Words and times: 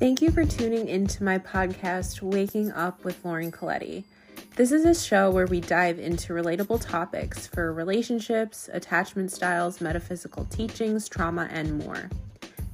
Thank 0.00 0.20
you 0.20 0.32
for 0.32 0.44
tuning 0.44 0.88
into 0.88 1.22
my 1.22 1.38
podcast, 1.38 2.20
Waking 2.20 2.72
Up 2.72 3.04
with 3.04 3.24
Lauren 3.24 3.52
Colletti. 3.52 4.02
This 4.56 4.72
is 4.72 4.84
a 4.84 4.92
show 4.92 5.30
where 5.30 5.46
we 5.46 5.60
dive 5.60 6.00
into 6.00 6.32
relatable 6.32 6.84
topics 6.84 7.46
for 7.46 7.72
relationships, 7.72 8.68
attachment 8.72 9.30
styles, 9.30 9.80
metaphysical 9.80 10.46
teachings, 10.46 11.08
trauma, 11.08 11.48
and 11.48 11.78
more. 11.78 12.10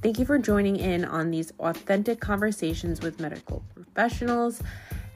Thank 0.01 0.17
you 0.17 0.25
for 0.25 0.39
joining 0.39 0.77
in 0.77 1.05
on 1.05 1.29
these 1.29 1.53
authentic 1.59 2.19
conversations 2.19 3.01
with 3.01 3.19
medical 3.19 3.63
professionals, 3.75 4.63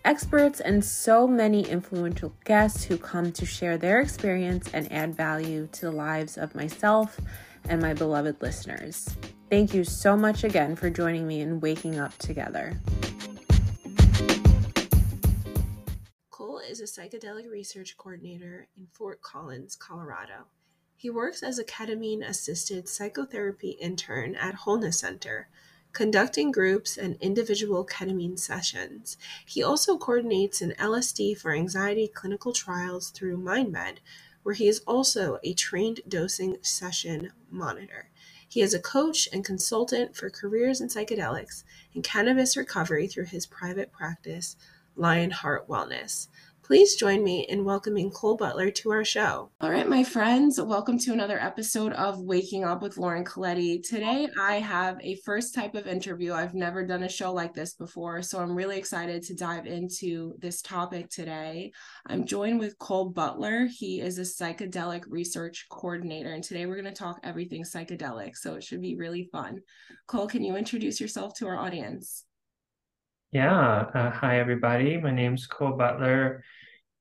experts, 0.06 0.60
and 0.60 0.86
so 0.86 1.28
many 1.28 1.68
influential 1.68 2.36
guests 2.46 2.84
who 2.84 3.00
come 3.00 3.32
to 3.32 3.48
share 3.48 3.80
their 3.80 4.00
experience 4.00 4.70
and 4.74 4.92
add 4.92 5.16
value 5.16 5.68
to 5.72 5.82
the 5.82 5.92
lives 5.92 6.38
of 6.38 6.54
myself 6.54 7.20
and 7.68 7.82
my 7.82 7.96
beloved 7.96 8.40
listeners. 8.42 9.10
Thank 9.48 9.76
you 9.76 9.84
so 9.84 10.18
much 10.18 10.44
again 10.44 10.76
for 10.76 10.90
joining 10.90 11.28
me 11.28 11.42
in 11.42 11.60
Waking 11.60 12.00
Up 12.00 12.18
Together. 12.18 12.82
Cole 16.32 16.60
is 16.68 16.82
a 16.82 16.86
psychedelic 16.86 17.52
research 17.52 17.96
coordinator 17.96 18.68
in 18.76 18.88
Fort 18.92 19.22
Collins, 19.22 19.76
Colorado. 19.76 20.48
He 20.96 21.12
works 21.12 21.44
as 21.44 21.60
a 21.60 21.64
ketamine 21.64 22.28
assisted 22.28 22.90
psychotherapy 22.90 23.72
intern 23.72 24.34
at 24.36 24.56
Wholeness 24.56 25.00
Center, 25.00 25.48
conducting 25.94 26.52
groups 26.52 26.98
and 26.98 27.16
individual 27.22 27.86
ketamine 27.86 28.40
sessions. 28.40 29.16
He 29.46 29.62
also 29.62 29.96
coordinates 29.96 30.60
an 30.60 30.74
LSD 30.80 31.38
for 31.38 31.54
anxiety 31.54 32.08
clinical 32.08 32.52
trials 32.52 33.12
through 33.12 33.38
MindMed, 33.38 33.98
where 34.42 34.56
he 34.56 34.68
is 34.68 34.82
also 34.88 35.38
a 35.44 35.54
trained 35.54 36.02
dosing 36.08 36.58
session 36.64 37.32
monitor. 37.52 38.10
He 38.56 38.62
is 38.62 38.74
a 38.74 38.80
coach 38.80 39.28
and 39.34 39.44
consultant 39.44 40.16
for 40.16 40.30
careers 40.30 40.80
in 40.80 40.88
psychedelics 40.88 41.66
and 41.94 42.02
cannabis 42.02 42.56
recovery 42.56 43.06
through 43.06 43.26
his 43.26 43.46
private 43.46 43.92
practice, 43.92 44.56
Lionheart 44.96 45.68
Wellness. 45.68 46.30
Please 46.66 46.96
join 46.96 47.24
me 47.24 47.46
in 47.48 47.64
welcoming 47.64 48.10
Cole 48.10 48.38
Butler 48.38 48.72
to 48.72 48.90
our 48.90 49.06
show. 49.06 49.52
All 49.62 49.70
right, 49.70 49.88
my 49.88 50.04
friends, 50.04 50.60
welcome 50.60 50.98
to 50.98 51.14
another 51.14 51.40
episode 51.40 51.94
of 51.94 52.22
Waking 52.22 52.64
Up 52.64 52.82
with 52.82 52.98
Lauren 52.98 53.24
Colletti. 53.24 53.88
Today, 53.88 54.28
I 54.42 54.56
have 54.56 54.98
a 55.02 55.18
first 55.18 55.54
type 55.54 55.76
of 55.76 55.86
interview. 55.86 56.34
I've 56.34 56.56
never 56.56 56.84
done 56.84 57.04
a 57.04 57.10
show 57.10 57.32
like 57.32 57.54
this 57.54 57.76
before, 57.76 58.24
so 58.24 58.40
I'm 58.40 58.56
really 58.56 58.80
excited 58.80 59.22
to 59.22 59.36
dive 59.36 59.68
into 59.68 60.34
this 60.40 60.64
topic 60.64 61.12
today. 61.12 61.72
I'm 62.08 62.26
joined 62.26 62.58
with 62.58 62.80
Cole 62.80 63.12
Butler. 63.12 63.68
He 63.68 64.02
is 64.02 64.18
a 64.18 64.22
psychedelic 64.24 65.04
research 65.08 65.68
coordinator, 65.70 66.34
and 66.34 66.44
today 66.44 66.66
we're 66.66 66.82
going 66.82 66.92
to 66.92 67.00
talk 67.00 67.20
everything 67.24 67.62
psychedelic, 67.62 68.36
so 68.36 68.56
it 68.56 68.64
should 68.64 68.82
be 68.82 68.96
really 68.96 69.30
fun. 69.32 69.60
Cole, 70.08 70.26
can 70.26 70.44
you 70.44 70.56
introduce 70.56 71.00
yourself 71.00 71.36
to 71.36 71.48
our 71.48 71.58
audience? 71.58 72.25
Yeah. 73.32 73.90
Uh, 73.94 74.12
hi, 74.12 74.40
everybody. 74.40 74.98
My 74.98 75.12
name's 75.12 75.46
Cole 75.46 75.74
Butler. 75.74 76.44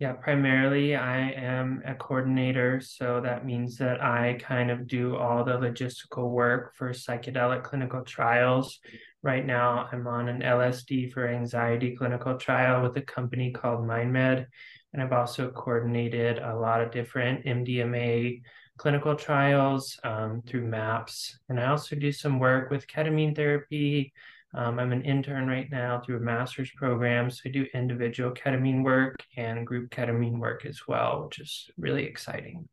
Yeah, 0.01 0.15
primarily 0.15 0.97
I 0.97 1.31
am 1.31 1.81
a 1.87 1.95
coordinator. 1.95 2.81
So 2.81 3.21
that 3.21 3.47
means 3.47 3.79
that 3.79 4.03
I 4.03 4.39
kind 4.41 4.71
of 4.71 4.89
do 4.89 5.17
all 5.17 5.45
the 5.45 5.59
logistical 5.59 6.31
work 6.31 6.75
for 6.75 6.91
psychedelic 6.91 7.63
clinical 7.63 8.03
trials. 8.03 8.81
Right 9.23 9.47
now, 9.47 9.89
I'm 9.93 10.09
on 10.09 10.29
an 10.29 10.43
LSD 10.43 11.13
for 11.13 11.29
anxiety 11.29 11.95
clinical 11.95 12.37
trial 12.37 12.83
with 12.83 12.97
a 12.97 13.03
company 13.03 13.53
called 13.53 13.87
MindMed. 13.87 14.47
And 14.93 15.03
I've 15.03 15.13
also 15.13 15.51
coordinated 15.51 16.39
a 16.39 16.57
lot 16.57 16.81
of 16.81 16.91
different 16.91 17.45
MDMA 17.45 18.43
clinical 18.77 19.15
trials 19.15 20.01
um, 20.03 20.43
through 20.47 20.67
MAPS. 20.67 21.39
And 21.49 21.61
I 21.61 21.67
also 21.67 21.95
do 21.95 22.11
some 22.11 22.41
work 22.41 22.71
with 22.71 22.89
ketamine 22.89 23.37
therapy 23.37 24.13
um, 24.55 24.79
I'm 24.79 24.93
an 24.93 25.03
intern 25.03 25.47
right 25.47 25.69
now 25.71 26.01
through 26.01 26.19
a 26.19 26.21
master's 26.21 26.71
program. 26.77 27.31
So 27.31 27.41
I 27.47 27.51
do 27.51 27.67
individual 27.75 28.33
ketamine 28.33 28.83
work 28.83 29.17
and 29.37 29.67
group 29.67 29.91
ketamine 29.91 30.39
work 30.39 30.65
as 30.65 30.81
well, 30.87 31.25
which 31.25 31.41
is 31.41 31.71
really 31.77 32.05
exciting. 32.05 32.69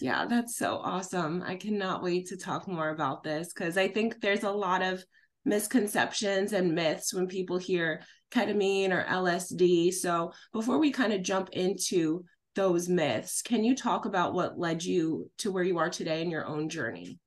Yeah, 0.00 0.26
that's 0.26 0.56
so 0.56 0.76
awesome. 0.76 1.42
I 1.46 1.56
cannot 1.56 2.02
wait 2.02 2.28
to 2.28 2.36
talk 2.36 2.66
more 2.66 2.88
about 2.88 3.22
this 3.22 3.52
because 3.52 3.76
I 3.76 3.88
think 3.88 4.20
there's 4.20 4.44
a 4.44 4.50
lot 4.50 4.82
of 4.82 5.04
misconceptions 5.44 6.52
and 6.52 6.74
myths 6.74 7.14
when 7.14 7.26
people 7.26 7.58
hear 7.58 8.02
ketamine 8.30 8.90
or 8.90 9.04
LSD. 9.04 9.92
So 9.92 10.32
before 10.52 10.78
we 10.78 10.90
kind 10.90 11.12
of 11.12 11.22
jump 11.22 11.50
into 11.50 12.24
those 12.54 12.88
myths, 12.88 13.42
can 13.42 13.62
you 13.62 13.76
talk 13.76 14.04
about 14.04 14.34
what 14.34 14.58
led 14.58 14.82
you 14.82 15.30
to 15.38 15.52
where 15.52 15.64
you 15.64 15.78
are 15.78 15.90
today 15.90 16.22
in 16.22 16.30
your 16.30 16.46
own 16.46 16.68
journey? 16.68 17.18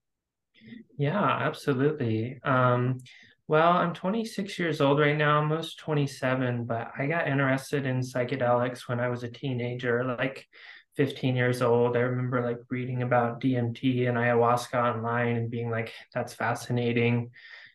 Yeah, 0.98 1.22
absolutely. 1.22 2.40
Um, 2.44 3.00
well, 3.48 3.74
I'm 3.74 3.94
26 3.94 4.58
years 4.58 4.80
old 4.80 5.00
right 5.00 5.18
now, 5.18 5.38
almost 5.38 5.80
27, 5.80 6.66
but 6.66 6.92
I 6.98 7.08
got 7.08 7.28
interested 7.28 7.86
in 7.86 8.00
psychedelics 8.00 8.88
when 8.88 9.00
I 9.00 9.10
was 9.10 9.24
a 9.24 9.30
teenager, 9.30 10.04
like 10.04 10.48
15 10.96 11.36
years 11.36 11.62
old. 11.62 11.98
I 11.98 12.02
remember 12.02 12.42
like 12.42 12.60
reading 12.70 13.02
about 13.02 13.42
DMT 13.42 14.08
and 14.08 14.18
ayahuasca 14.18 14.76
online 14.76 15.36
and 15.36 15.52
being 15.52 15.70
like, 15.70 15.92
that's 16.14 16.34
fascinating. 16.34 17.32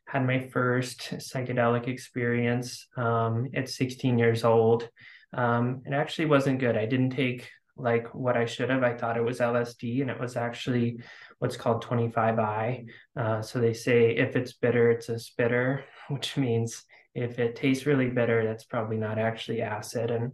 Had 0.06 0.26
my 0.26 0.40
first 0.40 1.00
psychedelic 1.18 1.86
experience 1.86 2.86
um, 2.96 3.48
at 3.54 3.68
16 3.68 4.18
years 4.18 4.44
old. 4.44 4.88
Um, 5.34 5.82
it 5.84 5.92
actually 5.92 6.26
wasn't 6.26 6.60
good. 6.60 6.78
I 6.78 6.86
didn't 6.86 7.10
take 7.10 7.50
like 7.76 8.14
what 8.14 8.36
I 8.36 8.46
should 8.46 8.70
have. 8.70 8.82
I 8.82 8.94
thought 8.94 9.16
it 9.16 9.24
was 9.24 9.40
LSD, 9.40 10.00
and 10.00 10.10
it 10.10 10.18
was 10.18 10.36
actually 10.36 11.00
what's 11.38 11.56
called 11.56 11.84
25i. 11.84 12.86
Uh, 13.16 13.42
so 13.42 13.60
they 13.60 13.74
say 13.74 14.16
if 14.16 14.36
it's 14.36 14.52
bitter, 14.52 14.90
it's 14.90 15.08
a 15.08 15.18
spitter, 15.18 15.84
which 16.08 16.36
means 16.36 16.84
if 17.14 17.38
it 17.38 17.56
tastes 17.56 17.86
really 17.86 18.10
bitter, 18.10 18.44
that's 18.44 18.64
probably 18.64 18.96
not 18.96 19.18
actually 19.18 19.62
acid. 19.62 20.10
And 20.10 20.32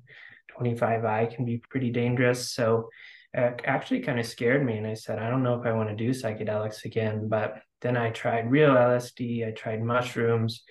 25i 0.59 1.34
can 1.34 1.44
be 1.44 1.62
pretty 1.70 1.91
dangerous. 1.91 2.50
So 2.50 2.88
it 3.32 3.62
actually 3.64 4.00
kind 4.00 4.20
of 4.20 4.26
scared 4.26 4.64
me. 4.64 4.76
And 4.76 4.87
I 4.87 4.94
said, 4.94 5.19
I 5.19 5.28
don't 5.28 5.43
know 5.43 5.60
if 5.60 5.66
I 5.66 5.72
want 5.72 5.88
to 5.88 5.97
do 5.97 6.10
psychedelics 6.10 6.84
again. 6.84 7.28
But 7.28 7.56
then 7.81 7.97
I 7.97 8.10
tried 8.10 8.50
real 8.50 8.70
LSD, 8.70 9.47
I 9.47 9.50
tried 9.50 9.82
mushrooms, 9.82 10.62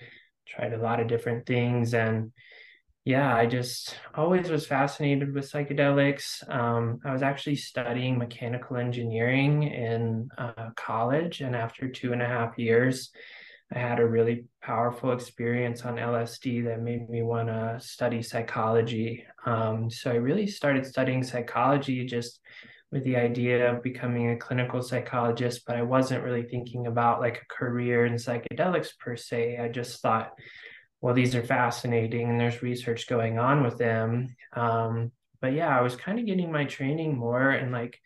tried 0.46 0.72
a 0.72 0.78
lot 0.78 1.00
of 1.00 1.06
different 1.06 1.46
things. 1.46 1.94
And 1.94 2.32
yeah, 3.04 3.36
I 3.36 3.44
just 3.44 3.98
always 4.14 4.48
was 4.48 4.66
fascinated 4.66 5.34
with 5.34 5.50
psychedelics. 5.50 6.48
Um, 6.48 7.00
I 7.04 7.12
was 7.12 7.22
actually 7.22 7.56
studying 7.56 8.16
mechanical 8.16 8.78
engineering 8.78 9.64
in 9.64 10.30
uh, 10.38 10.70
college, 10.74 11.42
and 11.42 11.54
after 11.54 11.88
two 11.88 12.14
and 12.14 12.22
a 12.22 12.26
half 12.26 12.58
years, 12.58 13.10
I 13.74 13.78
had 13.78 14.00
a 14.00 14.06
really 14.06 14.46
powerful 14.62 15.12
experience 15.12 15.82
on 15.82 15.96
LSD 15.96 16.64
that 16.64 16.80
made 16.80 17.10
me 17.10 17.22
want 17.22 17.48
to 17.48 17.78
study 17.78 18.22
psychology. 18.22 19.26
Um, 19.44 19.90
so 19.90 20.10
I 20.10 20.14
really 20.14 20.46
started 20.46 20.86
studying 20.86 21.22
psychology 21.22 22.06
just 22.06 22.40
with 22.90 23.04
the 23.04 23.16
idea 23.16 23.70
of 23.70 23.82
becoming 23.82 24.30
a 24.30 24.38
clinical 24.38 24.80
psychologist, 24.80 25.64
but 25.66 25.76
I 25.76 25.82
wasn't 25.82 26.24
really 26.24 26.44
thinking 26.44 26.86
about 26.86 27.20
like 27.20 27.42
a 27.42 27.54
career 27.54 28.06
in 28.06 28.14
psychedelics 28.14 28.96
per 28.98 29.16
se. 29.16 29.58
I 29.58 29.68
just 29.68 30.00
thought 30.00 30.32
well, 31.04 31.12
these 31.12 31.34
are 31.34 31.42
fascinating 31.42 32.30
and 32.30 32.40
there's 32.40 32.62
research 32.62 33.06
going 33.06 33.38
on 33.38 33.62
with 33.62 33.76
them. 33.76 34.34
Um, 34.54 35.12
but 35.42 35.52
yeah, 35.52 35.78
I 35.78 35.82
was 35.82 35.96
kind 35.96 36.18
of 36.18 36.24
getting 36.24 36.50
my 36.50 36.64
training 36.64 37.14
more 37.14 37.52
in 37.52 37.70
like 37.70 37.98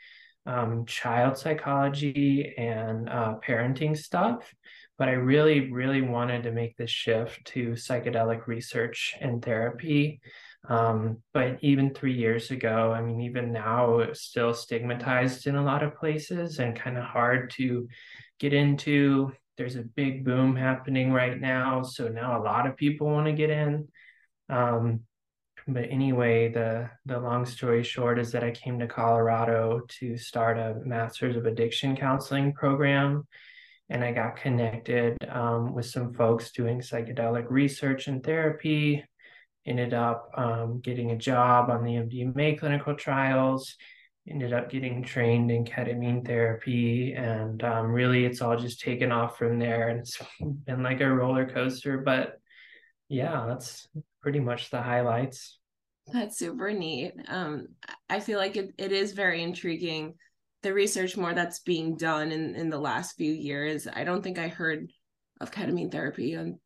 um, 0.47 0.85
child 0.85 1.39
psychology 1.39 2.55
and 2.59 3.09
uh, 3.09 3.37
parenting 3.47 3.97
stuff. 3.97 4.53
But 4.99 5.09
I 5.09 5.13
really, 5.13 5.71
really 5.71 6.03
wanted 6.03 6.43
to 6.43 6.51
make 6.51 6.77
this 6.77 6.91
shift 6.91 7.45
to 7.53 7.75
psychedelic 7.75 8.49
research 8.49 9.15
and 9.21 9.45
therapy. 9.45 10.21
Um, 10.69 11.23
but 11.33 11.59
even 11.61 11.95
three 11.95 12.15
years 12.15 12.51
ago, 12.51 12.93
I 12.93 13.01
mean, 13.01 13.21
even 13.21 13.53
now, 13.53 14.01
it's 14.01 14.23
still 14.23 14.53
stigmatized 14.53 15.47
in 15.47 15.55
a 15.55 15.65
lot 15.65 15.85
of 15.85 15.95
places 15.95 16.59
and 16.59 16.75
kind 16.75 16.99
of 16.99 17.05
hard 17.05 17.51
to 17.59 17.87
get 18.41 18.53
into 18.53 19.35
there's 19.59 19.77
a 19.77 19.83
big 19.83 20.25
boom 20.25 20.57
happening 20.57 21.13
right 21.13 21.39
now. 21.39 21.83
So 21.83 22.09
now 22.09 22.41
a 22.41 22.43
lot 22.43 22.67
of 22.67 22.77
people 22.77 23.09
want 23.09 23.27
to 23.27 23.33
get 23.33 23.51
in. 23.51 23.89
Um, 24.49 25.01
but 25.67 25.91
anyway, 25.91 26.51
the 26.51 26.89
the 27.05 27.19
long 27.19 27.45
story 27.45 27.83
short 27.83 28.19
is 28.19 28.33
that 28.33 28.45
I 28.45 28.53
came 28.53 28.79
to 28.79 28.87
Colorado 28.87 29.83
to 30.01 30.17
start 30.17 30.57
a 30.57 30.77
Masters 30.85 31.37
of 31.37 31.45
Addiction 31.45 31.95
Counseling 31.95 32.55
program, 32.55 33.27
and 33.91 34.03
I 34.03 34.13
got 34.13 34.37
connected 34.37 35.19
um, 35.29 35.75
with 35.75 35.85
some 35.85 36.15
folks 36.15 36.53
doing 36.53 36.81
psychedelic 36.81 37.51
research 37.51 38.07
and 38.07 38.25
therapy. 38.25 39.05
Ended 39.67 39.93
up 39.93 40.31
um, 40.35 40.81
getting 40.81 41.11
a 41.11 41.19
job 41.19 41.69
on 41.69 41.85
the 41.85 41.97
MDMA 41.97 42.59
clinical 42.59 42.95
trials, 42.95 43.77
ended 44.31 44.53
up 44.53 44.71
getting 44.71 45.03
trained 45.03 45.51
in 45.51 45.65
ketamine 45.65 46.25
therapy 46.25 47.15
and 47.15 47.63
um, 47.65 47.87
really 47.87 48.25
it's 48.25 48.41
all 48.41 48.57
just 48.57 48.81
taken 48.81 49.13
off 49.13 49.39
from 49.39 49.59
there 49.59 49.89
and 49.89 50.01
it's 50.01 50.19
been 50.67 50.83
like 50.83 51.01
a 51.01 51.09
roller 51.09 51.49
coaster 51.49 51.99
but 51.99 52.41
yeah 53.09 53.47
that's 53.47 53.89
pretty 54.21 54.41
much 54.41 54.71
the 54.71 54.81
highlights 54.81 55.59
that's 56.13 56.39
super 56.39 56.73
neat 56.73 57.13
um, 57.29 57.69
i 58.09 58.21
feel 58.21 58.39
like 58.39 58.57
it, 58.57 58.73
it 58.79 58.93
is 58.93 59.13
very 59.13 59.43
intriguing 59.43 60.15
the 60.63 60.73
research 60.73 61.17
more 61.17 61.35
that's 61.35 61.61
being 61.61 61.97
done 61.97 62.33
in, 62.33 62.55
in 62.55 62.69
the 62.69 62.79
last 62.79 63.17
few 63.17 63.33
years 63.33 63.87
i 63.93 64.05
don't 64.05 64.23
think 64.23 64.39
i 64.39 64.49
heard 64.49 64.91
of 65.41 65.51
ketamine 65.51 65.91
therapy 65.91 66.35
And 66.35 66.59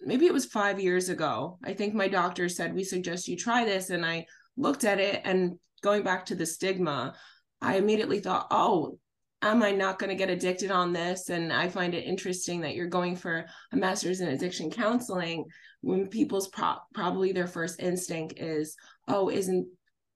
maybe 0.00 0.26
it 0.26 0.32
was 0.32 0.44
five 0.46 0.80
years 0.80 1.08
ago. 1.08 1.58
I 1.64 1.74
think 1.74 1.94
my 1.94 2.08
doctor 2.08 2.48
said, 2.48 2.74
We 2.74 2.84
suggest 2.84 3.28
you 3.28 3.36
try 3.36 3.64
this. 3.64 3.90
And 3.90 4.04
I 4.04 4.26
looked 4.56 4.84
at 4.84 5.00
it 5.00 5.22
and 5.24 5.58
going 5.82 6.02
back 6.02 6.26
to 6.26 6.34
the 6.34 6.46
stigma, 6.46 7.14
I 7.60 7.76
immediately 7.76 8.20
thought, 8.20 8.46
Oh, 8.50 8.98
am 9.42 9.62
I 9.62 9.72
not 9.72 9.98
going 9.98 10.10
to 10.10 10.16
get 10.16 10.30
addicted 10.30 10.70
on 10.70 10.92
this? 10.92 11.28
And 11.28 11.52
I 11.52 11.68
find 11.68 11.94
it 11.94 12.04
interesting 12.04 12.60
that 12.60 12.74
you're 12.74 12.86
going 12.86 13.16
for 13.16 13.44
a 13.72 13.76
master's 13.76 14.20
in 14.20 14.28
addiction 14.28 14.70
counseling 14.70 15.44
when 15.80 16.06
people's 16.06 16.48
pro- 16.48 16.76
probably 16.94 17.32
their 17.32 17.48
first 17.48 17.80
instinct 17.80 18.34
is, 18.38 18.76
oh, 19.08 19.28
isn't 19.28 19.66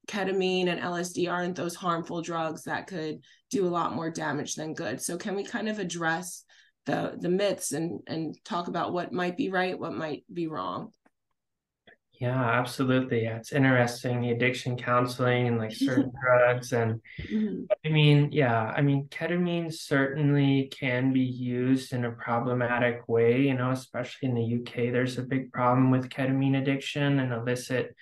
ketamine 0.06 0.68
and 0.68 0.80
LSD 0.80 1.30
aren't 1.30 1.56
those 1.56 1.74
harmful 1.74 2.22
drugs 2.22 2.62
that 2.62 2.86
could 2.86 3.18
do 3.50 3.66
a 3.66 3.68
lot 3.68 3.94
more 3.94 4.10
damage 4.10 4.54
than 4.54 4.74
good? 4.74 5.00
So 5.00 5.16
can 5.16 5.34
we 5.34 5.44
kind 5.44 5.68
of 5.68 5.78
address 5.78 6.44
the 6.86 7.16
the 7.18 7.28
myths 7.28 7.72
and 7.72 8.00
and 8.06 8.36
talk 8.44 8.68
about 8.68 8.92
what 8.92 9.12
might 9.12 9.36
be 9.36 9.50
right, 9.50 9.78
what 9.78 9.92
might 9.92 10.22
be 10.32 10.46
wrong? 10.46 10.92
Yeah, 12.18 12.42
absolutely. 12.42 13.24
Yeah, 13.24 13.36
it's 13.36 13.52
interesting 13.52 14.20
the 14.20 14.30
addiction 14.30 14.76
counseling 14.76 15.48
and 15.48 15.58
like 15.58 15.72
certain 15.74 16.12
drugs 16.22 16.72
and 16.72 17.00
mm-hmm. 17.20 17.64
I 17.84 17.88
mean, 17.88 18.30
yeah, 18.32 18.72
I 18.74 18.80
mean 18.80 19.08
ketamine 19.10 19.72
certainly 19.72 20.70
can 20.72 21.12
be 21.12 21.20
used 21.20 21.92
in 21.92 22.04
a 22.04 22.12
problematic 22.12 23.06
way, 23.08 23.42
you 23.42 23.54
know, 23.54 23.70
especially 23.70 24.30
in 24.30 24.34
the 24.34 24.60
UK. 24.60 24.92
There's 24.92 25.18
a 25.18 25.22
big 25.22 25.52
problem 25.52 25.90
with 25.90 26.08
ketamine 26.08 26.60
addiction 26.60 27.20
and 27.20 27.32
illicit 27.32 27.94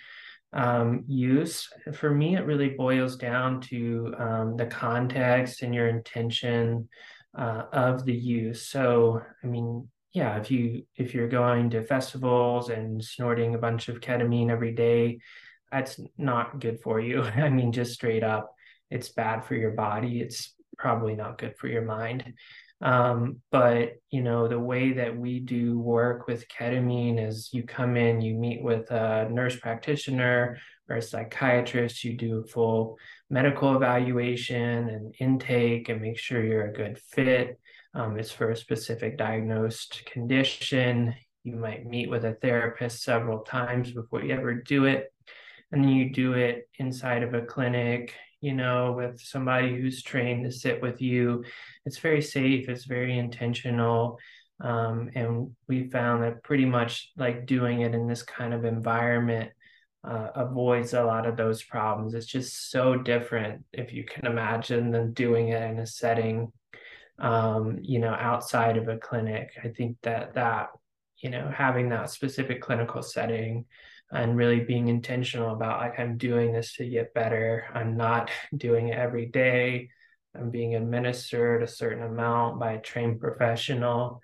um, 0.52 1.04
use. 1.08 1.68
For 1.94 2.10
me, 2.10 2.36
it 2.36 2.46
really 2.46 2.70
boils 2.70 3.16
down 3.16 3.60
to 3.62 4.14
um, 4.16 4.56
the 4.56 4.66
context 4.66 5.62
and 5.62 5.74
your 5.74 5.88
intention 5.88 6.88
uh, 7.36 7.64
of 7.72 8.04
the 8.04 8.14
use. 8.14 8.68
So, 8.68 9.22
I 9.42 9.46
mean, 9.48 9.88
yeah, 10.14 10.36
if 10.36 10.50
you 10.50 10.84
if 10.96 11.12
you're 11.12 11.28
going 11.28 11.70
to 11.70 11.82
festivals 11.82 12.70
and 12.70 13.04
snorting 13.04 13.54
a 13.54 13.58
bunch 13.58 13.88
of 13.88 14.00
ketamine 14.00 14.48
every 14.48 14.72
day, 14.72 15.18
that's 15.70 16.00
not 16.16 16.60
good 16.60 16.80
for 16.80 17.00
you. 17.00 17.22
I 17.22 17.50
mean, 17.50 17.72
just 17.72 17.92
straight 17.92 18.22
up, 18.22 18.54
it's 18.90 19.08
bad 19.08 19.44
for 19.44 19.56
your 19.56 19.72
body. 19.72 20.20
It's 20.20 20.54
probably 20.78 21.16
not 21.16 21.38
good 21.38 21.56
for 21.58 21.66
your 21.66 21.82
mind. 21.82 22.32
Um, 22.80 23.40
but 23.50 23.94
you 24.10 24.22
know, 24.22 24.46
the 24.46 24.58
way 24.58 24.92
that 24.92 25.16
we 25.16 25.40
do 25.40 25.80
work 25.80 26.28
with 26.28 26.46
ketamine 26.48 27.24
is 27.24 27.50
you 27.52 27.64
come 27.64 27.96
in, 27.96 28.20
you 28.20 28.34
meet 28.34 28.62
with 28.62 28.90
a 28.92 29.28
nurse 29.28 29.56
practitioner 29.56 30.58
or 30.88 30.96
a 30.96 31.02
psychiatrist, 31.02 32.04
you 32.04 32.16
do 32.16 32.40
a 32.40 32.46
full 32.46 32.98
medical 33.30 33.74
evaluation 33.74 34.88
and 34.88 35.14
intake 35.18 35.88
and 35.88 36.00
make 36.00 36.18
sure 36.18 36.44
you're 36.44 36.68
a 36.68 36.72
good 36.72 36.98
fit. 36.98 37.58
Um, 37.94 38.18
it's 38.18 38.32
for 38.32 38.50
a 38.50 38.56
specific 38.56 39.16
diagnosed 39.16 40.02
condition. 40.06 41.14
You 41.44 41.56
might 41.56 41.86
meet 41.86 42.10
with 42.10 42.24
a 42.24 42.34
therapist 42.34 43.02
several 43.02 43.40
times 43.40 43.92
before 43.92 44.22
you 44.22 44.34
ever 44.34 44.54
do 44.54 44.84
it. 44.84 45.12
And 45.70 45.84
then 45.84 45.90
you 45.90 46.12
do 46.12 46.32
it 46.34 46.68
inside 46.78 47.22
of 47.22 47.34
a 47.34 47.42
clinic, 47.42 48.14
you 48.40 48.52
know, 48.54 48.92
with 48.92 49.20
somebody 49.20 49.74
who's 49.74 50.02
trained 50.02 50.44
to 50.44 50.52
sit 50.52 50.82
with 50.82 51.00
you. 51.00 51.44
It's 51.86 51.98
very 51.98 52.22
safe, 52.22 52.68
it's 52.68 52.84
very 52.84 53.18
intentional. 53.18 54.18
Um, 54.60 55.10
and 55.14 55.50
we 55.68 55.88
found 55.88 56.22
that 56.22 56.42
pretty 56.42 56.64
much 56.64 57.12
like 57.16 57.46
doing 57.46 57.82
it 57.82 57.94
in 57.94 58.06
this 58.06 58.22
kind 58.22 58.54
of 58.54 58.64
environment 58.64 59.50
uh, 60.08 60.28
avoids 60.34 60.94
a 60.94 61.02
lot 61.02 61.26
of 61.26 61.36
those 61.36 61.62
problems. 61.62 62.14
It's 62.14 62.26
just 62.26 62.70
so 62.70 62.96
different, 62.96 63.64
if 63.72 63.92
you 63.92 64.04
can 64.04 64.26
imagine, 64.26 64.90
than 64.90 65.12
doing 65.12 65.48
it 65.48 65.62
in 65.62 65.78
a 65.78 65.86
setting 65.86 66.52
um, 67.18 67.78
you 67.80 67.98
know, 67.98 68.14
outside 68.18 68.76
of 68.76 68.88
a 68.88 68.96
clinic. 68.98 69.50
I 69.62 69.68
think 69.68 69.98
that 70.02 70.34
that, 70.34 70.68
you 71.18 71.30
know, 71.30 71.50
having 71.54 71.90
that 71.90 72.10
specific 72.10 72.60
clinical 72.60 73.02
setting 73.02 73.66
and 74.12 74.36
really 74.36 74.60
being 74.60 74.88
intentional 74.88 75.52
about 75.52 75.80
like 75.80 75.98
I'm 75.98 76.16
doing 76.16 76.52
this 76.52 76.74
to 76.76 76.88
get 76.88 77.14
better. 77.14 77.66
I'm 77.74 77.96
not 77.96 78.30
doing 78.56 78.88
it 78.88 78.98
every 78.98 79.26
day. 79.26 79.90
I'm 80.36 80.50
being 80.50 80.74
administered 80.74 81.62
a 81.62 81.68
certain 81.68 82.02
amount 82.02 82.58
by 82.58 82.72
a 82.72 82.80
trained 82.80 83.20
professional. 83.20 84.20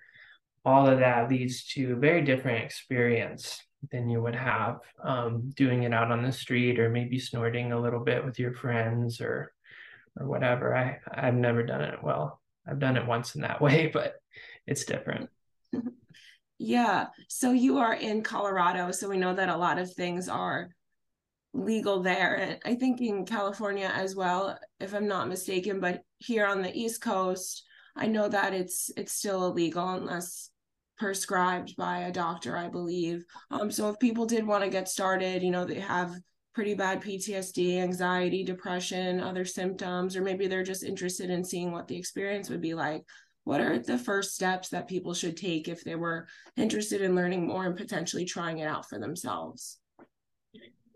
All 0.65 0.87
of 0.87 0.99
that 0.99 1.29
leads 1.29 1.65
to 1.73 1.93
a 1.93 1.95
very 1.95 2.21
different 2.21 2.63
experience 2.63 3.61
than 3.91 4.09
you 4.09 4.21
would 4.21 4.35
have 4.35 4.79
um, 5.03 5.51
doing 5.55 5.83
it 5.83 5.93
out 5.93 6.11
on 6.11 6.21
the 6.21 6.31
street 6.31 6.79
or 6.79 6.89
maybe 6.89 7.17
snorting 7.17 7.71
a 7.71 7.79
little 7.79 8.01
bit 8.01 8.23
with 8.23 8.37
your 8.37 8.53
friends 8.53 9.21
or 9.21 9.53
or 10.19 10.27
whatever. 10.27 10.75
I 10.75 10.99
I've 11.09 11.33
never 11.33 11.63
done 11.63 11.81
it 11.81 12.03
well. 12.03 12.40
I've 12.67 12.79
done 12.79 12.97
it 12.97 13.07
once 13.07 13.35
in 13.35 13.41
that 13.41 13.61
way, 13.61 13.89
but 13.91 14.15
it's 14.67 14.85
different. 14.85 15.29
Yeah. 16.63 17.07
So 17.27 17.53
you 17.53 17.79
are 17.79 17.95
in 17.95 18.21
Colorado, 18.21 18.91
so 18.91 19.09
we 19.09 19.17
know 19.17 19.33
that 19.33 19.49
a 19.49 19.57
lot 19.57 19.79
of 19.79 19.91
things 19.91 20.29
are 20.29 20.69
legal 21.53 22.03
there. 22.03 22.35
And 22.35 22.59
I 22.63 22.75
think 22.75 23.01
in 23.01 23.25
California 23.25 23.91
as 23.91 24.15
well, 24.15 24.59
if 24.79 24.93
I'm 24.93 25.07
not 25.07 25.27
mistaken, 25.27 25.79
but 25.79 26.03
here 26.19 26.45
on 26.45 26.61
the 26.61 26.71
East 26.71 27.01
Coast, 27.01 27.63
I 27.95 28.05
know 28.05 28.27
that 28.27 28.53
it's 28.53 28.91
it's 28.95 29.11
still 29.11 29.47
illegal 29.47 29.89
unless 29.89 30.51
prescribed 30.99 31.75
by 31.77 32.01
a 32.01 32.11
doctor, 32.11 32.55
I 32.55 32.67
believe. 32.67 33.25
Um, 33.49 33.71
so 33.71 33.89
if 33.89 33.97
people 33.97 34.27
did 34.27 34.45
want 34.45 34.63
to 34.63 34.69
get 34.69 34.87
started, 34.87 35.41
you 35.41 35.49
know, 35.49 35.65
they 35.65 35.79
have 35.79 36.13
pretty 36.53 36.73
bad 36.73 37.01
PTSD, 37.01 37.79
anxiety, 37.79 38.43
depression, 38.43 39.21
other 39.21 39.45
symptoms, 39.45 40.15
or 40.15 40.21
maybe 40.21 40.47
they're 40.47 40.63
just 40.63 40.83
interested 40.83 41.29
in 41.29 41.43
seeing 41.43 41.71
what 41.71 41.87
the 41.87 41.97
experience 41.97 42.49
would 42.49 42.61
be 42.61 42.73
like. 42.73 43.03
What 43.43 43.61
are 43.61 43.79
the 43.79 43.97
first 43.97 44.35
steps 44.35 44.69
that 44.69 44.87
people 44.87 45.13
should 45.13 45.37
take 45.37 45.67
if 45.67 45.83
they 45.83 45.95
were 45.95 46.27
interested 46.57 47.01
in 47.01 47.15
learning 47.15 47.47
more 47.47 47.65
and 47.65 47.75
potentially 47.75 48.25
trying 48.25 48.59
it 48.59 48.67
out 48.67 48.87
for 48.87 48.99
themselves? 48.99 49.79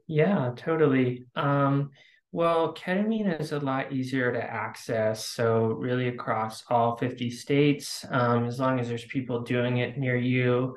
Yeah, 0.07 0.52
totally. 0.56 1.25
Um, 1.36 1.90
well, 2.31 2.74
ketamine 2.74 3.40
is 3.40 3.54
a 3.54 3.60
lot 3.60 3.94
easier 3.94 4.31
to 4.31 4.44
access. 4.44 5.25
So, 5.25 5.68
really, 5.68 6.10
across 6.10 6.63
all 6.69 6.98
50 6.98 7.31
states, 7.31 8.06
um, 8.12 8.46
as 8.46 8.60
long 8.60 8.80
as 8.80 8.90
there's 8.90 9.06
people 9.06 9.40
doing 9.42 9.78
it 9.78 9.98
near 9.98 10.18
you, 10.18 10.75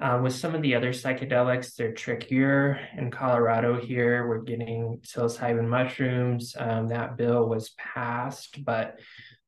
uh, 0.00 0.18
with 0.22 0.34
some 0.34 0.54
of 0.54 0.62
the 0.62 0.74
other 0.74 0.92
psychedelics, 0.92 1.74
they're 1.74 1.92
trickier. 1.92 2.80
In 2.96 3.10
Colorado, 3.10 3.78
here, 3.78 4.26
we're 4.26 4.40
getting 4.40 5.00
psilocybin 5.02 5.68
mushrooms. 5.68 6.56
Um, 6.58 6.88
that 6.88 7.16
bill 7.16 7.48
was 7.48 7.74
passed, 7.78 8.64
but 8.64 8.98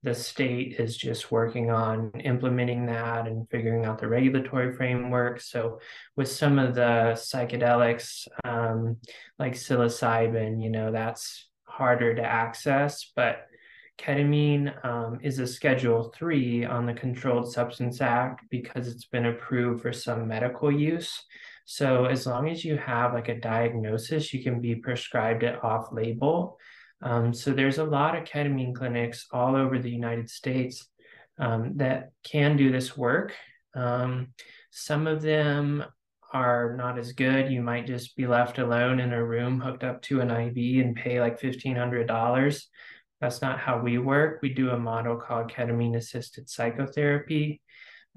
the 0.02 0.14
state 0.14 0.76
is 0.78 0.96
just 0.96 1.30
working 1.30 1.70
on 1.70 2.10
implementing 2.24 2.86
that 2.86 3.26
and 3.26 3.48
figuring 3.50 3.86
out 3.86 3.98
the 3.98 4.08
regulatory 4.08 4.74
framework. 4.74 5.40
So, 5.40 5.80
with 6.16 6.28
some 6.28 6.58
of 6.58 6.74
the 6.74 7.12
psychedelics, 7.14 8.26
um, 8.44 8.98
like 9.38 9.54
psilocybin, 9.54 10.62
you 10.62 10.70
know, 10.70 10.92
that's 10.92 11.48
harder 11.64 12.14
to 12.14 12.22
access, 12.22 13.10
but 13.16 13.46
ketamine 13.98 14.84
um, 14.84 15.18
is 15.22 15.38
a 15.38 15.46
Schedule 15.46 16.12
3 16.16 16.64
on 16.64 16.86
the 16.86 16.94
Controlled 16.94 17.52
Substance 17.52 18.00
Act 18.00 18.44
because 18.50 18.88
it's 18.88 19.06
been 19.06 19.26
approved 19.26 19.82
for 19.82 19.92
some 19.92 20.28
medical 20.28 20.70
use. 20.70 21.24
So, 21.64 22.06
as 22.06 22.26
long 22.26 22.48
as 22.48 22.64
you 22.64 22.76
have 22.76 23.14
like 23.14 23.28
a 23.28 23.38
diagnosis, 23.38 24.34
you 24.34 24.42
can 24.42 24.60
be 24.60 24.74
prescribed 24.74 25.42
it 25.42 25.62
off 25.62 25.92
label. 25.92 26.58
Um, 27.02 27.32
so, 27.32 27.52
there's 27.52 27.78
a 27.78 27.84
lot 27.84 28.16
of 28.16 28.24
ketamine 28.24 28.74
clinics 28.74 29.26
all 29.32 29.54
over 29.54 29.78
the 29.78 29.90
United 29.90 30.28
States 30.28 30.88
um, 31.38 31.76
that 31.76 32.10
can 32.24 32.56
do 32.56 32.72
this 32.72 32.96
work. 32.96 33.34
Um, 33.74 34.28
some 34.70 35.06
of 35.06 35.22
them 35.22 35.84
are 36.32 36.74
not 36.76 36.98
as 36.98 37.12
good. 37.12 37.50
You 37.50 37.62
might 37.62 37.86
just 37.86 38.16
be 38.16 38.26
left 38.26 38.58
alone 38.58 39.00
in 39.00 39.12
a 39.12 39.24
room 39.24 39.60
hooked 39.60 39.84
up 39.84 40.02
to 40.02 40.20
an 40.20 40.30
IV 40.30 40.84
and 40.84 40.96
pay 40.96 41.20
like 41.20 41.40
$1,500. 41.40 42.64
That's 43.22 43.40
not 43.40 43.60
how 43.60 43.78
we 43.78 43.98
work. 43.98 44.40
We 44.42 44.52
do 44.52 44.70
a 44.70 44.78
model 44.78 45.16
called 45.16 45.52
ketamine 45.52 45.94
assisted 45.94 46.50
psychotherapy, 46.50 47.60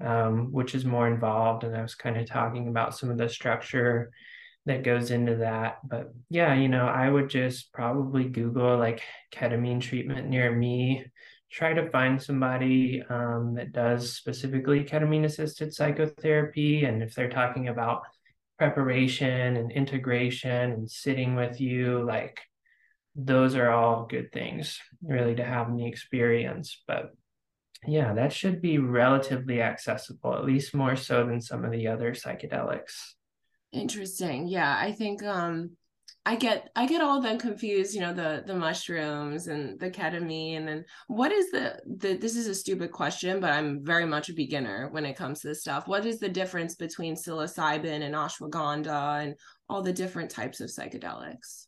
um, 0.04 0.50
which 0.50 0.74
is 0.74 0.84
more 0.84 1.06
involved. 1.06 1.62
And 1.62 1.76
I 1.76 1.80
was 1.80 1.94
kind 1.94 2.16
of 2.16 2.26
talking 2.26 2.66
about 2.66 2.98
some 2.98 3.10
of 3.10 3.16
the 3.16 3.28
structure 3.28 4.10
that 4.64 4.82
goes 4.82 5.12
into 5.12 5.36
that. 5.36 5.76
But 5.88 6.12
yeah, 6.28 6.54
you 6.54 6.68
know, 6.68 6.86
I 6.86 7.08
would 7.08 7.30
just 7.30 7.72
probably 7.72 8.24
Google 8.24 8.78
like 8.78 9.00
ketamine 9.32 9.80
treatment 9.80 10.28
near 10.28 10.50
me, 10.50 11.04
try 11.52 11.72
to 11.72 11.88
find 11.90 12.20
somebody 12.20 13.00
um, 13.08 13.54
that 13.54 13.70
does 13.70 14.12
specifically 14.12 14.82
ketamine 14.82 15.24
assisted 15.24 15.72
psychotherapy. 15.72 16.84
And 16.84 17.00
if 17.00 17.14
they're 17.14 17.30
talking 17.30 17.68
about 17.68 18.02
preparation 18.58 19.56
and 19.56 19.70
integration 19.70 20.72
and 20.72 20.90
sitting 20.90 21.36
with 21.36 21.60
you, 21.60 22.04
like 22.04 22.40
those 23.16 23.54
are 23.54 23.70
all 23.70 24.06
good 24.06 24.30
things 24.30 24.78
really 25.02 25.34
to 25.34 25.44
have 25.44 25.68
in 25.68 25.76
the 25.76 25.86
experience 25.86 26.82
but 26.86 27.12
yeah 27.86 28.12
that 28.12 28.32
should 28.32 28.60
be 28.60 28.78
relatively 28.78 29.62
accessible 29.62 30.34
at 30.34 30.44
least 30.44 30.74
more 30.74 30.96
so 30.96 31.26
than 31.26 31.40
some 31.40 31.64
of 31.64 31.72
the 31.72 31.88
other 31.88 32.12
psychedelics 32.12 33.14
interesting 33.72 34.46
yeah 34.46 34.76
i 34.78 34.92
think 34.92 35.22
um 35.22 35.70
I 36.28 36.34
get 36.34 36.70
I 36.74 36.86
get 36.86 37.00
all 37.00 37.20
them 37.20 37.38
confused, 37.38 37.94
you 37.94 38.00
know, 38.00 38.12
the 38.12 38.42
the 38.44 38.54
mushrooms 38.54 39.46
and 39.46 39.78
the 39.78 39.88
ketamine 39.88 40.56
and 40.56 40.68
then 40.68 40.84
what 41.06 41.30
is 41.30 41.52
the 41.52 41.80
the 41.86 42.16
this 42.16 42.34
is 42.34 42.48
a 42.48 42.54
stupid 42.54 42.90
question, 42.90 43.38
but 43.38 43.52
I'm 43.52 43.84
very 43.84 44.06
much 44.06 44.28
a 44.28 44.34
beginner 44.34 44.88
when 44.90 45.06
it 45.06 45.14
comes 45.14 45.40
to 45.40 45.48
this 45.48 45.60
stuff. 45.60 45.86
What 45.86 46.04
is 46.04 46.18
the 46.18 46.28
difference 46.28 46.74
between 46.74 47.14
psilocybin 47.14 48.02
and 48.02 48.16
ashwagandha 48.16 49.22
and 49.22 49.34
all 49.68 49.82
the 49.82 49.92
different 49.92 50.32
types 50.32 50.60
of 50.60 50.68
psychedelics? 50.68 51.66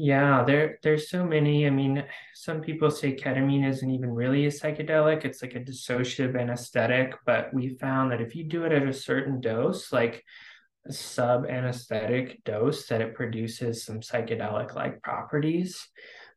Yeah, 0.00 0.44
there 0.44 0.78
there's 0.84 1.10
so 1.10 1.24
many. 1.24 1.66
I 1.66 1.70
mean, 1.70 2.04
some 2.32 2.60
people 2.60 2.88
say 2.88 3.16
ketamine 3.16 3.68
isn't 3.68 3.90
even 3.90 4.10
really 4.10 4.46
a 4.46 4.48
psychedelic. 4.48 5.24
It's 5.24 5.42
like 5.42 5.56
a 5.56 5.60
dissociative 5.60 6.40
anesthetic, 6.40 7.14
but 7.26 7.52
we 7.52 7.70
found 7.70 8.12
that 8.12 8.20
if 8.20 8.36
you 8.36 8.44
do 8.44 8.62
it 8.64 8.70
at 8.70 8.86
a 8.86 8.92
certain 8.92 9.40
dose, 9.40 9.92
like 9.92 10.24
sub 10.88 11.46
anesthetic 11.46 12.44
dose 12.44 12.86
that 12.86 13.00
it 13.00 13.16
produces 13.16 13.84
some 13.84 13.98
psychedelic 13.98 14.74
like 14.76 15.02
properties 15.02 15.88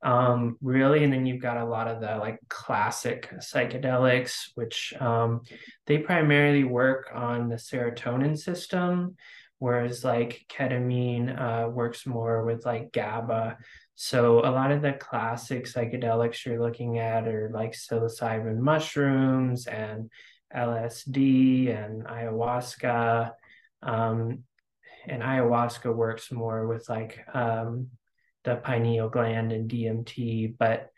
um, 0.04 0.58
really 0.62 1.04
and 1.04 1.14
then 1.14 1.26
you've 1.26 1.42
got 1.42 1.58
a 1.58 1.64
lot 1.66 1.88
of 1.88 2.02
the 2.02 2.18
like 2.18 2.40
classic 2.50 3.30
psychedelics 3.38 4.50
which 4.56 4.94
um, 5.00 5.42
they 5.86 6.00
primarily 6.00 6.66
work 6.66 7.10
on 7.14 7.48
the 7.48 7.56
serotonin 7.56 8.38
system 8.38 9.16
whereas 9.62 10.04
like 10.04 10.44
ketamine 10.50 11.30
uh, 11.40 11.70
works 11.70 12.08
more 12.08 12.44
with 12.44 12.66
like 12.66 12.92
gaba. 12.92 13.60
So 13.94 14.40
a 14.40 14.50
lot 14.50 14.72
of 14.72 14.82
the 14.82 14.94
classic 14.94 15.66
psychedelics 15.66 16.44
you're 16.44 16.60
looking 16.60 16.98
at 16.98 17.28
are 17.28 17.52
like 17.54 17.74
psilocybin 17.74 18.58
mushrooms 18.58 19.68
and 19.68 20.10
lsd 20.52 21.70
and 21.70 22.04
ayahuasca 22.06 23.32
um, 23.84 24.40
and 25.08 25.22
ayahuasca 25.22 25.96
works 25.96 26.32
more 26.32 26.66
with 26.66 26.90
like 26.90 27.20
um, 27.36 27.88
the 28.44 28.56
pineal 28.56 29.10
gland 29.10 29.52
and 29.52 29.70
DMT, 29.70 30.56
but 30.58 30.90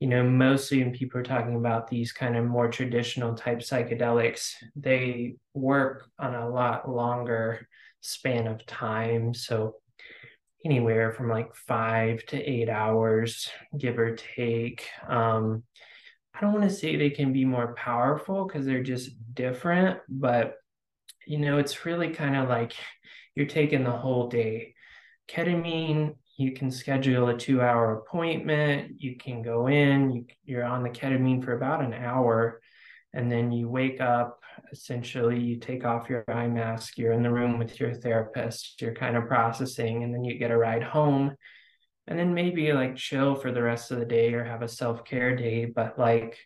you 0.00 0.08
know, 0.08 0.24
mostly 0.24 0.82
when 0.82 0.92
people 0.92 1.20
are 1.20 1.24
talking 1.24 1.54
about 1.54 1.88
these 1.88 2.10
kind 2.12 2.36
of 2.36 2.44
more 2.44 2.68
traditional 2.68 3.34
type 3.34 3.58
psychedelics, 3.58 4.54
they 4.76 5.36
work 5.54 6.08
on 6.18 6.34
a 6.34 6.48
lot 6.48 6.88
longer 6.88 7.68
span 8.00 8.46
of 8.46 8.64
time. 8.66 9.34
So 9.34 9.76
anywhere 10.64 11.12
from 11.12 11.28
like 11.28 11.54
five 11.54 12.24
to 12.26 12.36
eight 12.36 12.68
hours, 12.68 13.50
give 13.76 13.98
or 13.98 14.16
take. 14.16 14.86
Um, 15.08 15.62
I 16.34 16.40
don't 16.40 16.52
want 16.52 16.68
to 16.68 16.74
say 16.74 16.96
they 16.96 17.10
can 17.10 17.32
be 17.32 17.44
more 17.44 17.74
powerful 17.74 18.46
because 18.46 18.64
they're 18.64 18.82
just 18.82 19.10
different, 19.34 19.98
but 20.08 20.54
you 21.26 21.38
know, 21.38 21.58
it's 21.58 21.84
really 21.84 22.10
kind 22.10 22.36
of 22.36 22.48
like 22.48 22.74
you're 23.34 23.46
taking 23.46 23.84
the 23.84 23.90
whole 23.90 24.28
day. 24.28 24.74
Ketamine, 25.28 26.14
you 26.38 26.52
can 26.52 26.70
schedule 26.70 27.28
a 27.28 27.36
two 27.36 27.60
hour 27.60 27.98
appointment. 27.98 29.00
You 29.00 29.16
can 29.16 29.42
go 29.42 29.66
in, 29.66 30.10
you, 30.10 30.26
you're 30.44 30.64
on 30.64 30.82
the 30.82 30.90
ketamine 30.90 31.44
for 31.44 31.52
about 31.52 31.84
an 31.84 31.92
hour, 31.92 32.60
and 33.12 33.30
then 33.30 33.52
you 33.52 33.68
wake 33.68 34.00
up. 34.00 34.40
Essentially, 34.72 35.40
you 35.40 35.56
take 35.56 35.84
off 35.84 36.10
your 36.10 36.24
eye 36.28 36.46
mask, 36.46 36.98
you're 36.98 37.12
in 37.12 37.22
the 37.22 37.30
room 37.30 37.58
with 37.58 37.78
your 37.80 37.94
therapist, 37.94 38.80
you're 38.80 38.94
kind 38.94 39.16
of 39.16 39.26
processing, 39.26 40.02
and 40.02 40.14
then 40.14 40.24
you 40.24 40.38
get 40.38 40.50
a 40.50 40.56
ride 40.56 40.82
home. 40.82 41.34
And 42.06 42.18
then 42.18 42.34
maybe 42.34 42.72
like 42.72 42.96
chill 42.96 43.34
for 43.34 43.52
the 43.52 43.62
rest 43.62 43.90
of 43.90 43.98
the 43.98 44.06
day 44.06 44.32
or 44.32 44.44
have 44.44 44.62
a 44.62 44.68
self 44.68 45.04
care 45.04 45.36
day. 45.36 45.66
But 45.66 45.98
like, 45.98 46.38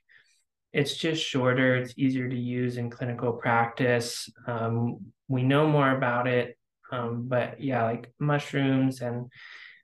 it's 0.72 0.96
just 0.96 1.22
shorter, 1.22 1.76
it's 1.76 1.94
easier 1.96 2.28
to 2.28 2.36
use 2.36 2.78
in 2.78 2.90
clinical 2.90 3.34
practice. 3.34 4.30
Um, 4.46 5.12
we 5.28 5.42
know 5.42 5.68
more 5.68 5.90
about 5.90 6.26
it, 6.26 6.56
um, 6.90 7.28
but 7.28 7.60
yeah, 7.60 7.84
like 7.84 8.12
mushrooms 8.18 9.02
and 9.02 9.30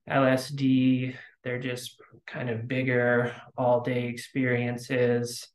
LSD, 0.09 1.15
they're 1.45 1.59
just 1.59 2.01
kind 2.27 2.51
of 2.51 2.67
bigger 2.67 3.35
all 3.57 3.81
day 3.83 4.07
experiences. 4.07 5.49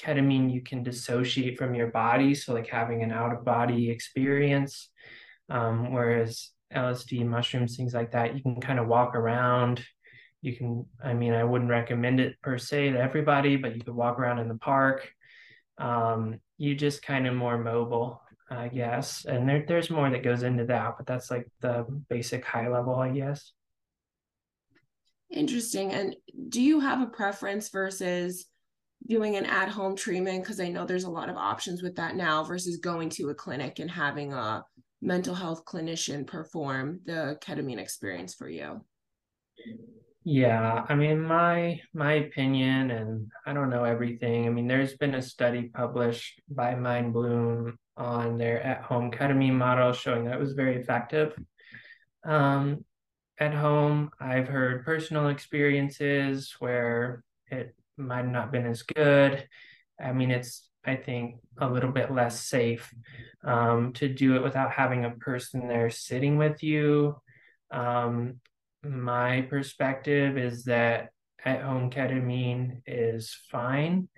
Ketamine, 0.00 0.52
you 0.52 0.60
can 0.60 0.82
dissociate 0.82 1.58
from 1.58 1.74
your 1.74 1.88
body, 1.88 2.34
so 2.34 2.52
like 2.52 2.68
having 2.68 3.02
an 3.02 3.12
out 3.12 3.32
of 3.32 3.44
body 3.44 3.90
experience. 3.90 4.90
Um, 5.48 5.92
whereas 5.92 6.50
LSD, 6.74 7.24
mushrooms, 7.24 7.76
things 7.76 7.94
like 7.94 8.12
that, 8.12 8.34
you 8.34 8.42
can 8.42 8.60
kind 8.60 8.78
of 8.78 8.88
walk 8.88 9.14
around. 9.14 9.84
You 10.42 10.54
can 10.54 10.86
i 11.02 11.12
mean 11.12 11.32
i 11.32 11.42
wouldn't 11.42 11.70
recommend 11.70 12.20
it 12.20 12.40
per 12.40 12.56
se 12.56 12.92
to 12.92 13.00
everybody 13.00 13.56
but 13.56 13.74
you 13.74 13.82
could 13.82 13.94
walk 13.94 14.18
around 14.18 14.38
in 14.38 14.48
the 14.48 14.58
park. 14.58 15.10
Um, 15.78 16.40
you 16.56 16.74
just 16.74 17.02
kind 17.02 17.26
of 17.26 17.34
more 17.34 17.58
mobile 17.58 18.20
i 18.50 18.68
guess. 18.68 19.24
And 19.24 19.48
there, 19.48 19.64
there's 19.66 19.90
more 19.90 20.08
that 20.10 20.22
goes 20.22 20.42
into 20.42 20.66
that 20.66 20.94
but 20.98 21.06
that's 21.06 21.30
like 21.30 21.48
the 21.60 21.84
basic 22.08 22.44
high 22.44 22.68
level 22.68 22.94
i 22.94 23.10
guess. 23.10 23.52
Interesting. 25.30 25.92
And 25.92 26.14
do 26.48 26.62
you 26.62 26.80
have 26.80 27.00
a 27.00 27.06
preference 27.06 27.68
versus 27.70 28.46
doing 29.06 29.36
an 29.36 29.46
at-home 29.46 29.96
treatment 29.96 30.42
because 30.42 30.60
i 30.60 30.68
know 30.68 30.84
there's 30.84 31.04
a 31.04 31.10
lot 31.10 31.28
of 31.28 31.36
options 31.36 31.82
with 31.82 31.96
that 31.96 32.16
now 32.16 32.42
versus 32.42 32.78
going 32.78 33.08
to 33.08 33.28
a 33.30 33.34
clinic 33.34 33.78
and 33.78 33.90
having 33.90 34.32
a 34.32 34.64
mental 35.02 35.34
health 35.34 35.64
clinician 35.64 36.26
perform 36.26 37.00
the 37.04 37.38
ketamine 37.40 37.78
experience 37.78 38.34
for 38.34 38.48
you 38.48 38.80
yeah, 40.28 40.84
I 40.88 40.96
mean 40.96 41.20
my 41.22 41.80
my 41.94 42.14
opinion, 42.14 42.90
and 42.90 43.30
I 43.46 43.52
don't 43.52 43.70
know 43.70 43.84
everything. 43.84 44.46
I 44.46 44.48
mean, 44.48 44.66
there's 44.66 44.96
been 44.96 45.14
a 45.14 45.22
study 45.22 45.70
published 45.72 46.42
by 46.48 46.74
Mindbloom 46.74 47.76
on 47.96 48.36
their 48.36 48.60
at-home 48.60 49.12
ketamine 49.12 49.52
model 49.54 49.92
showing 49.92 50.24
that 50.24 50.34
it 50.34 50.40
was 50.40 50.54
very 50.54 50.80
effective. 50.80 51.32
Um, 52.24 52.84
at 53.38 53.54
home, 53.54 54.10
I've 54.18 54.48
heard 54.48 54.84
personal 54.84 55.28
experiences 55.28 56.56
where 56.58 57.22
it 57.46 57.76
might 57.96 58.26
not 58.26 58.52
been 58.52 58.66
as 58.66 58.82
good. 58.82 59.46
I 60.00 60.12
mean, 60.12 60.30
it's 60.30 60.68
I 60.84 60.96
think 60.96 61.36
a 61.58 61.68
little 61.68 61.90
bit 61.90 62.12
less 62.12 62.40
safe 62.40 62.94
um, 63.44 63.92
to 63.94 64.08
do 64.08 64.36
it 64.36 64.42
without 64.42 64.70
having 64.70 65.04
a 65.04 65.10
person 65.10 65.66
there 65.66 65.90
sitting 65.90 66.38
with 66.38 66.62
you. 66.62 67.16
Um, 67.70 68.40
my 68.84 69.42
perspective 69.42 70.38
is 70.38 70.64
that 70.64 71.08
at 71.44 71.62
home 71.62 71.90
ketamine 71.90 72.82
is 72.86 73.36
fine, 73.50 74.08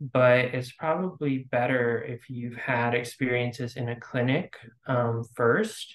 but 0.00 0.38
it's 0.38 0.72
probably 0.72 1.46
better 1.50 2.02
if 2.02 2.28
you've 2.28 2.56
had 2.56 2.94
experiences 2.94 3.76
in 3.76 3.88
a 3.88 4.00
clinic 4.00 4.56
um, 4.86 5.24
first. 5.36 5.94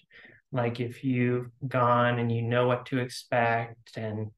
Like 0.52 0.80
if 0.80 1.04
you've 1.04 1.50
gone 1.68 2.20
and 2.20 2.32
you 2.32 2.44
know 2.44 2.68
what 2.68 2.86
to 2.88 3.00
expect 3.00 3.98
and 3.98 4.32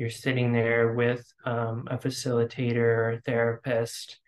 you're 0.00 0.10
sitting 0.10 0.52
there 0.52 0.94
with 0.94 1.24
um, 1.44 1.86
a 1.90 1.98
facilitator 1.98 2.76
or 2.76 3.10
a 3.12 3.20
therapist, 3.20 4.18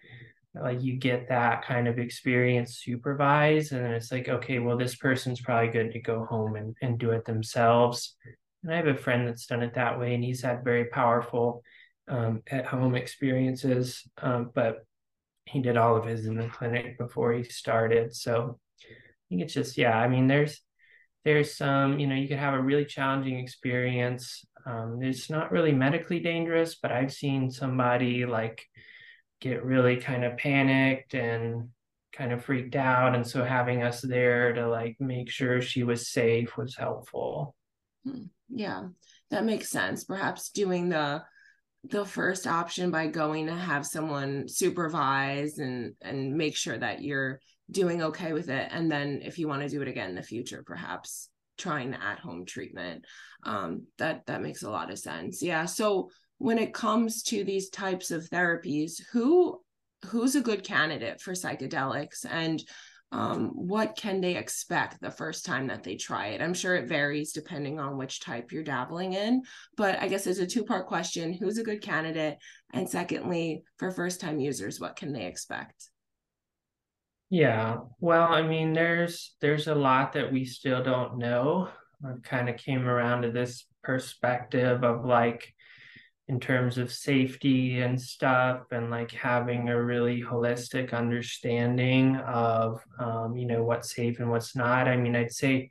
like 0.54 0.82
you 0.82 0.96
get 0.96 1.28
that 1.30 1.64
kind 1.64 1.88
of 1.88 1.98
experience 1.98 2.76
supervised. 2.76 3.72
And 3.72 3.84
then 3.84 3.92
it's 3.92 4.12
like, 4.12 4.28
okay, 4.28 4.58
well, 4.58 4.76
this 4.76 4.96
person's 4.96 5.40
probably 5.40 5.72
good 5.72 5.92
to 5.92 6.00
go 6.00 6.24
home 6.26 6.56
and, 6.56 6.76
and 6.82 6.98
do 6.98 7.10
it 7.10 7.24
themselves 7.24 8.16
and 8.62 8.72
I 8.72 8.76
have 8.76 8.86
a 8.86 8.94
friend 8.94 9.26
that's 9.26 9.46
done 9.46 9.62
it 9.62 9.74
that 9.74 9.98
way, 9.98 10.14
and 10.14 10.22
he's 10.22 10.42
had 10.42 10.64
very 10.64 10.84
powerful 10.86 11.62
um, 12.08 12.42
at 12.50 12.66
home 12.66 12.94
experiences. 12.94 14.08
Um, 14.18 14.50
but 14.54 14.86
he 15.46 15.60
did 15.60 15.76
all 15.76 15.96
of 15.96 16.04
his 16.04 16.26
in 16.26 16.36
the 16.36 16.48
clinic 16.48 16.96
before 16.98 17.32
he 17.32 17.42
started. 17.42 18.14
So 18.14 18.58
I 18.80 18.94
think 19.28 19.42
it's 19.42 19.54
just, 19.54 19.76
yeah, 19.76 19.98
I 19.98 20.06
mean, 20.06 20.28
there's, 20.28 20.60
there's 21.24 21.56
some, 21.56 21.98
you 21.98 22.06
know, 22.06 22.14
you 22.14 22.28
could 22.28 22.38
have 22.38 22.54
a 22.54 22.60
really 22.60 22.84
challenging 22.84 23.38
experience. 23.38 24.44
Um, 24.66 24.98
it's 25.02 25.30
not 25.30 25.52
really 25.52 25.72
medically 25.72 26.20
dangerous, 26.20 26.74
but 26.74 26.92
I've 26.92 27.12
seen 27.12 27.50
somebody 27.50 28.26
like 28.26 28.64
get 29.40 29.64
really 29.64 29.96
kind 29.96 30.24
of 30.24 30.36
panicked 30.36 31.14
and 31.14 31.68
kind 32.12 32.32
of 32.32 32.44
freaked 32.44 32.76
out. 32.76 33.14
And 33.14 33.26
so 33.26 33.44
having 33.44 33.82
us 33.82 34.00
there 34.00 34.52
to 34.52 34.68
like 34.68 34.96
make 35.00 35.30
sure 35.30 35.60
she 35.60 35.82
was 35.84 36.08
safe 36.08 36.56
was 36.56 36.76
helpful. 36.76 37.54
Hmm. 38.04 38.24
Yeah, 38.48 38.88
that 39.30 39.44
makes 39.44 39.70
sense. 39.70 40.04
Perhaps 40.04 40.50
doing 40.50 40.88
the 40.88 41.22
the 41.84 42.04
first 42.04 42.46
option 42.46 42.92
by 42.92 43.08
going 43.08 43.46
to 43.46 43.54
have 43.54 43.84
someone 43.84 44.46
supervise 44.48 45.58
and 45.58 45.94
and 46.00 46.34
make 46.36 46.54
sure 46.54 46.78
that 46.78 47.02
you're 47.02 47.40
doing 47.72 48.02
okay 48.02 48.32
with 48.32 48.48
it 48.48 48.68
and 48.70 48.90
then 48.90 49.20
if 49.22 49.38
you 49.38 49.48
want 49.48 49.62
to 49.62 49.68
do 49.68 49.82
it 49.82 49.88
again 49.88 50.10
in 50.10 50.14
the 50.14 50.22
future 50.22 50.62
perhaps 50.64 51.28
trying 51.58 51.90
the 51.90 52.02
at 52.02 52.18
home 52.18 52.44
treatment 52.44 53.04
um 53.44 53.86
that 53.98 54.24
that 54.26 54.42
makes 54.42 54.62
a 54.62 54.70
lot 54.70 54.90
of 54.90 54.98
sense 54.98 55.42
yeah 55.42 55.64
so 55.64 56.10
when 56.38 56.58
it 56.58 56.74
comes 56.74 57.22
to 57.22 57.44
these 57.44 57.70
types 57.70 58.10
of 58.10 58.28
therapies 58.30 59.00
who 59.12 59.60
who's 60.06 60.34
a 60.34 60.40
good 60.40 60.64
candidate 60.64 61.20
for 61.20 61.32
psychedelics 61.32 62.24
and 62.28 62.62
um, 63.12 63.50
what 63.50 63.94
can 63.94 64.22
they 64.22 64.36
expect 64.36 65.00
the 65.00 65.10
first 65.10 65.44
time 65.44 65.66
that 65.66 65.82
they 65.82 65.96
try 65.96 66.28
it? 66.28 66.40
I'm 66.40 66.54
sure 66.54 66.74
it 66.74 66.88
varies 66.88 67.32
depending 67.32 67.78
on 67.78 67.98
which 67.98 68.20
type 68.20 68.50
you're 68.50 68.64
dabbling 68.64 69.12
in, 69.12 69.42
but 69.76 70.00
I 70.00 70.08
guess 70.08 70.26
it's 70.26 70.38
a 70.38 70.46
two 70.46 70.64
part 70.64 70.86
question 70.86 71.34
who's 71.34 71.58
a 71.58 71.62
good 71.62 71.82
candidate? 71.82 72.38
And 72.72 72.88
secondly, 72.88 73.64
for 73.76 73.90
first 73.90 74.18
time 74.18 74.40
users, 74.40 74.80
what 74.80 74.96
can 74.96 75.12
they 75.12 75.26
expect? 75.26 75.90
Yeah, 77.32 77.78
well, 77.98 78.30
I 78.30 78.42
mean, 78.42 78.74
there's 78.74 79.36
there's 79.40 79.66
a 79.66 79.74
lot 79.74 80.12
that 80.12 80.30
we 80.30 80.44
still 80.44 80.82
don't 80.82 81.16
know. 81.16 81.70
I've 82.06 82.22
kind 82.22 82.50
of 82.50 82.58
came 82.58 82.86
around 82.86 83.22
to 83.22 83.30
this 83.30 83.64
perspective 83.82 84.84
of 84.84 85.06
like 85.06 85.54
in 86.28 86.40
terms 86.40 86.78
of 86.78 86.92
safety 86.92 87.80
and 87.80 88.00
stuff 88.00 88.62
and 88.72 88.90
like 88.90 89.12
having 89.12 89.70
a 89.70 89.82
really 89.84 90.22
holistic 90.22 90.92
understanding 90.94 92.16
of 92.16 92.80
um, 92.98 93.36
you 93.36 93.46
know 93.46 93.64
what's 93.64 93.94
safe 93.94 94.20
and 94.20 94.30
what's 94.30 94.56
not 94.56 94.88
i 94.88 94.96
mean 94.96 95.16
i'd 95.16 95.32
say 95.32 95.70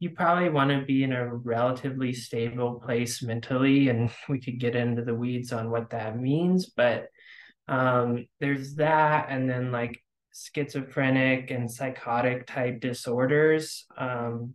you 0.00 0.10
probably 0.10 0.50
want 0.50 0.70
to 0.70 0.84
be 0.86 1.04
in 1.04 1.12
a 1.12 1.34
relatively 1.36 2.12
stable 2.12 2.80
place 2.84 3.22
mentally 3.22 3.88
and 3.90 4.10
we 4.28 4.40
could 4.40 4.60
get 4.60 4.76
into 4.76 5.04
the 5.04 5.14
weeds 5.14 5.52
on 5.52 5.70
what 5.70 5.90
that 5.90 6.18
means 6.18 6.66
but 6.66 7.08
um, 7.68 8.26
there's 8.40 8.76
that 8.76 9.28
and 9.30 9.48
then 9.50 9.72
like 9.72 10.00
schizophrenic 10.32 11.50
and 11.50 11.70
psychotic 11.70 12.46
type 12.46 12.80
disorders 12.80 13.86
um, 13.96 14.54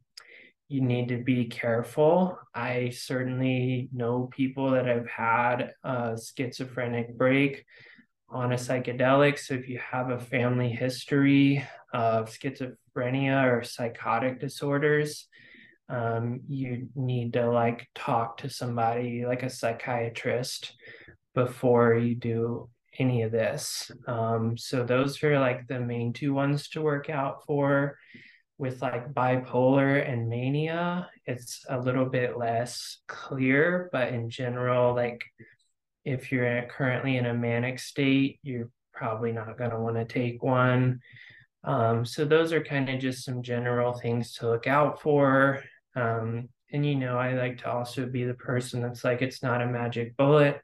you 0.73 0.81
need 0.81 1.09
to 1.09 1.17
be 1.17 1.45
careful. 1.45 2.39
I 2.55 2.89
certainly 2.89 3.89
know 3.93 4.29
people 4.31 4.71
that 4.71 4.87
have 4.87 5.07
had 5.07 5.73
a 5.83 6.17
schizophrenic 6.17 7.15
break 7.15 7.63
on 8.27 8.51
a 8.51 8.55
psychedelic. 8.55 9.37
So 9.37 9.53
if 9.53 9.69
you 9.69 9.79
have 9.91 10.09
a 10.09 10.19
family 10.19 10.69
history 10.69 11.63
of 11.93 12.27
schizophrenia 12.29 13.51
or 13.51 13.63
psychotic 13.63 14.39
disorders, 14.39 15.27
um, 15.89 16.41
you 16.47 16.87
need 16.95 17.33
to 17.33 17.51
like 17.51 17.87
talk 17.93 18.37
to 18.37 18.49
somebody 18.49 19.25
like 19.27 19.43
a 19.43 19.51
psychiatrist 19.51 20.73
before 21.35 21.93
you 21.95 22.15
do 22.15 22.67
any 22.99 23.23
of 23.23 23.31
this. 23.31 23.91
Um, 24.07 24.57
so 24.57 24.83
those 24.83 25.23
are 25.23 25.39
like 25.39 25.67
the 25.67 25.79
main 25.79 26.13
two 26.13 26.33
ones 26.33 26.69
to 26.69 26.81
work 26.81 27.09
out 27.09 27.45
for 27.45 27.97
with 28.57 28.81
like 28.81 29.13
bipolar 29.13 30.07
and 30.07 30.29
mania, 30.29 31.09
it's 31.25 31.65
a 31.69 31.79
little 31.79 32.05
bit 32.05 32.37
less 32.37 32.99
clear, 33.07 33.89
but 33.91 34.09
in 34.09 34.29
general, 34.29 34.95
like 34.95 35.21
if 36.05 36.31
you're 36.31 36.63
currently 36.63 37.17
in 37.17 37.25
a 37.25 37.33
manic 37.33 37.79
state, 37.79 38.39
you're 38.43 38.69
probably 38.93 39.31
not 39.31 39.57
going 39.57 39.71
to 39.71 39.79
want 39.79 39.95
to 39.95 40.05
take 40.05 40.43
one. 40.43 40.99
Um, 41.63 42.05
so 42.05 42.25
those 42.25 42.53
are 42.53 42.63
kind 42.63 42.89
of 42.89 42.99
just 42.99 43.25
some 43.25 43.41
general 43.41 43.93
things 43.93 44.33
to 44.35 44.49
look 44.49 44.67
out 44.67 45.01
for. 45.01 45.63
Um, 45.95 46.49
and 46.71 46.85
you 46.85 46.95
know, 46.95 47.17
I 47.17 47.33
like 47.33 47.59
to 47.59 47.71
also 47.71 48.05
be 48.05 48.23
the 48.23 48.33
person 48.33 48.81
that's 48.81 49.03
like, 49.03 49.21
it's 49.21 49.41
not 49.41 49.61
a 49.61 49.67
magic 49.67 50.15
bullet, 50.15 50.61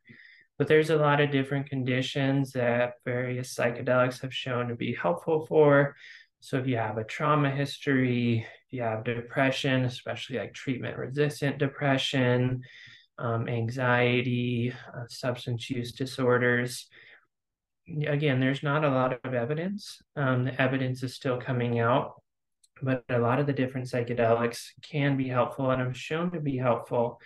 but 0.60 0.68
there's 0.68 0.90
a 0.90 0.98
lot 0.98 1.22
of 1.22 1.32
different 1.32 1.70
conditions 1.70 2.52
that 2.52 2.96
various 3.06 3.56
psychedelics 3.56 4.22
have 4.22 4.34
shown 4.34 4.68
to 4.68 4.76
be 4.76 4.94
helpful 4.94 5.46
for. 5.46 5.96
So 6.42 6.58
if 6.58 6.68
you 6.68 6.76
have 6.76 6.98
a 6.98 7.06
trauma 7.06 7.50
history, 7.50 8.46
if 8.68 8.74
you 8.74 8.82
have 8.82 9.06
depression, 9.06 9.86
especially 9.86 10.38
like 10.38 10.54
treatment 10.54 10.98
resistant 10.98 11.60
depression, 11.60 12.62
um, 13.18 13.48
anxiety, 13.48 14.74
uh, 14.94 15.06
substance 15.08 15.70
use 15.70 15.94
disorders, 15.94 16.88
again, 18.06 18.42
there's 18.42 18.62
not 18.62 18.84
a 18.84 18.90
lot 18.90 19.18
of 19.24 19.34
evidence. 19.34 20.02
Um, 20.18 20.44
the 20.44 20.62
evidence 20.62 21.04
is 21.04 21.16
still 21.16 21.40
coming 21.40 21.80
out, 21.80 22.22
but 22.82 23.06
a 23.08 23.18
lot 23.18 23.40
of 23.40 23.48
the 23.48 23.54
different 23.54 23.88
psychedelics 23.88 24.72
can 24.82 25.16
be 25.16 25.30
helpful 25.30 25.72
and 25.72 25.82
have 25.82 25.98
shown 25.98 26.32
to 26.32 26.42
be 26.42 26.58
helpful 26.58 27.22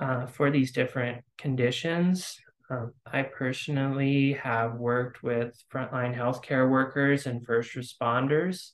uh, 0.00 0.26
for 0.26 0.50
these 0.50 0.72
different 0.72 1.24
conditions. 1.38 2.40
Um, 2.72 2.94
I 3.04 3.22
personally 3.22 4.32
have 4.42 4.76
worked 4.76 5.22
with 5.22 5.62
frontline 5.72 6.16
healthcare 6.16 6.70
workers 6.70 7.26
and 7.26 7.44
first 7.44 7.74
responders 7.74 8.70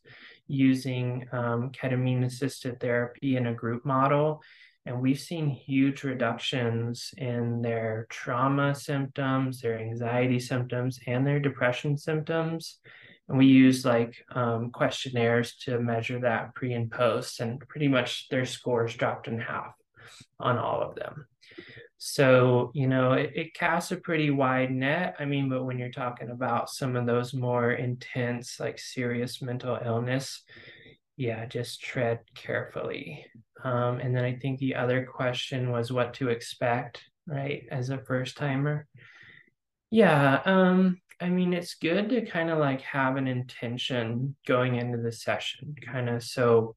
using 0.46 1.26
um, 1.32 1.72
ketamine 1.72 2.24
assisted 2.24 2.78
therapy 2.78 3.36
in 3.36 3.48
a 3.48 3.54
group 3.54 3.84
model. 3.84 4.40
And 4.86 5.02
we've 5.02 5.18
seen 5.18 5.50
huge 5.50 6.04
reductions 6.04 7.10
in 7.16 7.60
their 7.60 8.06
trauma 8.08 8.74
symptoms, 8.74 9.60
their 9.60 9.80
anxiety 9.80 10.38
symptoms, 10.38 11.00
and 11.06 11.26
their 11.26 11.40
depression 11.40 11.98
symptoms. 11.98 12.78
And 13.28 13.36
we 13.36 13.46
use 13.46 13.84
like 13.84 14.14
um, 14.30 14.70
questionnaires 14.70 15.56
to 15.64 15.80
measure 15.80 16.20
that 16.20 16.54
pre 16.54 16.72
and 16.72 16.90
post, 16.90 17.40
and 17.40 17.58
pretty 17.68 17.88
much 17.88 18.28
their 18.28 18.46
scores 18.46 18.94
dropped 18.94 19.26
in 19.26 19.40
half 19.40 19.74
on 20.38 20.56
all 20.56 20.82
of 20.82 20.94
them. 20.94 21.26
So, 21.98 22.70
you 22.74 22.86
know, 22.86 23.14
it, 23.14 23.32
it, 23.34 23.54
casts 23.54 23.90
a 23.90 23.96
pretty 23.96 24.30
wide 24.30 24.70
net. 24.70 25.16
I 25.18 25.24
mean, 25.24 25.48
but 25.48 25.64
when 25.64 25.78
you're 25.78 25.90
talking 25.90 26.30
about 26.30 26.70
some 26.70 26.94
of 26.94 27.06
those 27.06 27.34
more 27.34 27.72
intense, 27.72 28.60
like 28.60 28.78
serious 28.78 29.42
mental 29.42 29.76
illness, 29.84 30.44
yeah, 31.16 31.44
just 31.46 31.82
tread 31.82 32.20
carefully. 32.36 33.26
Um, 33.64 33.98
and 33.98 34.14
then 34.14 34.24
I 34.24 34.36
think 34.36 34.60
the 34.60 34.76
other 34.76 35.04
question 35.04 35.72
was 35.72 35.90
what 35.90 36.14
to 36.14 36.28
expect, 36.28 37.02
right, 37.26 37.64
as 37.72 37.90
a 37.90 37.98
first 37.98 38.36
timer. 38.36 38.86
Yeah, 39.90 40.40
um, 40.44 41.00
I 41.20 41.30
mean, 41.30 41.52
it's 41.52 41.74
good 41.74 42.10
to 42.10 42.24
kind 42.24 42.48
of 42.48 42.58
like 42.58 42.82
have 42.82 43.16
an 43.16 43.26
intention 43.26 44.36
going 44.46 44.76
into 44.76 44.98
the 44.98 45.10
session, 45.10 45.74
kind 45.84 46.08
of. 46.08 46.22
So 46.22 46.76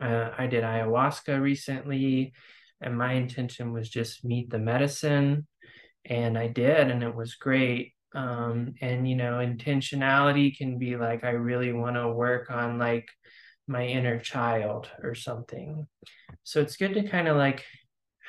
uh, 0.00 0.30
I 0.38 0.46
did 0.46 0.62
ayahuasca 0.62 1.40
recently 1.40 2.34
and 2.80 2.96
my 2.96 3.14
intention 3.14 3.72
was 3.72 3.88
just 3.88 4.24
meet 4.24 4.50
the 4.50 4.58
medicine 4.58 5.46
and 6.04 6.38
i 6.38 6.46
did 6.46 6.90
and 6.90 7.02
it 7.02 7.14
was 7.14 7.34
great. 7.34 7.92
Um, 8.14 8.74
and 8.80 9.06
you 9.06 9.16
know 9.16 9.34
intentionality 9.34 10.56
can 10.56 10.78
be 10.78 10.96
like 10.96 11.24
i 11.24 11.30
really 11.30 11.74
want 11.74 11.96
to 11.96 12.08
work 12.08 12.50
on 12.50 12.78
like 12.78 13.06
my 13.68 13.86
inner 13.86 14.18
child 14.18 14.88
or 15.02 15.14
something. 15.14 15.86
So 16.42 16.60
it's 16.60 16.76
good 16.76 16.94
to 16.94 17.06
kind 17.06 17.28
of 17.28 17.36
like 17.36 17.64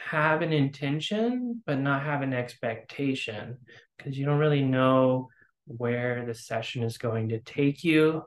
have 0.09 0.41
an 0.41 0.53
intention 0.53 1.61
but 1.65 1.79
not 1.79 2.03
have 2.03 2.21
an 2.21 2.33
expectation 2.33 3.57
because 3.97 4.17
you 4.17 4.25
don't 4.25 4.39
really 4.39 4.63
know 4.63 5.29
where 5.65 6.25
the 6.25 6.33
session 6.33 6.83
is 6.83 6.97
going 6.97 7.29
to 7.29 7.39
take 7.39 7.83
you 7.83 8.23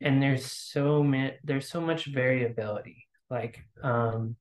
and 0.00 0.22
there's 0.22 0.50
so 0.50 1.02
many 1.02 1.34
there's 1.44 1.70
so 1.70 1.80
much 1.80 2.06
variability. 2.06 3.06
Like 3.30 3.58
um 3.82 4.36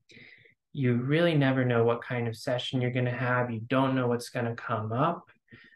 you 0.75 0.95
really 0.95 1.35
never 1.35 1.63
know 1.63 1.85
what 1.85 2.03
kind 2.03 2.27
of 2.27 2.35
session 2.35 2.81
you're 2.81 2.91
going 2.91 3.05
to 3.05 3.11
have. 3.11 3.49
You 3.49 3.61
don't 3.61 3.95
know 3.95 4.07
what's 4.07 4.29
going 4.29 4.45
to 4.45 4.55
come 4.55 4.91
up. 4.91 5.29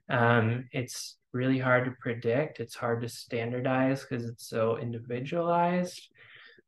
Um, 0.09 0.67
it's 0.73 1.15
really 1.31 1.57
hard 1.57 1.85
to 1.85 1.95
predict. 2.01 2.59
It's 2.59 2.75
hard 2.75 3.01
to 3.03 3.09
standardize 3.09 4.01
because 4.01 4.25
it's 4.25 4.49
so 4.49 4.77
individualized. 4.77 6.01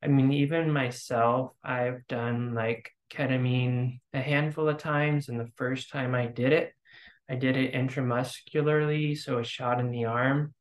I 0.01 0.07
mean, 0.07 0.31
even 0.31 0.71
myself, 0.71 1.51
I've 1.61 2.07
done 2.07 2.53
like 2.53 2.91
ketamine 3.11 3.99
a 4.13 4.21
handful 4.21 4.69
of 4.69 4.77
times. 4.77 5.27
And 5.27 5.37
the 5.37 5.51
first 5.57 5.91
time 5.91 6.15
I 6.15 6.27
did 6.27 6.53
it, 6.53 6.71
I 7.29 7.35
did 7.35 7.57
it 7.57 7.73
intramuscularly, 7.73 9.17
so 9.17 9.39
a 9.39 9.43
shot 9.43 9.81
in 9.81 9.91
the 9.91 10.05
arm. 10.05 10.53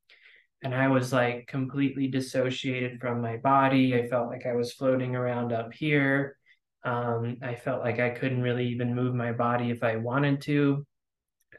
And 0.64 0.74
I 0.74 0.88
was 0.88 1.12
like 1.12 1.46
completely 1.46 2.08
dissociated 2.08 3.00
from 3.00 3.22
my 3.22 3.36
body. 3.36 3.94
I 3.94 4.08
felt 4.08 4.28
like 4.28 4.44
I 4.44 4.54
was 4.54 4.72
floating 4.72 5.14
around 5.14 5.52
up 5.52 5.72
here. 5.72 6.36
Um, 6.84 7.36
I 7.42 7.54
felt 7.54 7.82
like 7.82 7.98
I 7.98 8.10
couldn't 8.10 8.42
really 8.42 8.68
even 8.68 8.94
move 8.94 9.14
my 9.14 9.32
body 9.32 9.70
if 9.70 9.82
I 9.82 9.96
wanted 9.96 10.40
to. 10.42 10.86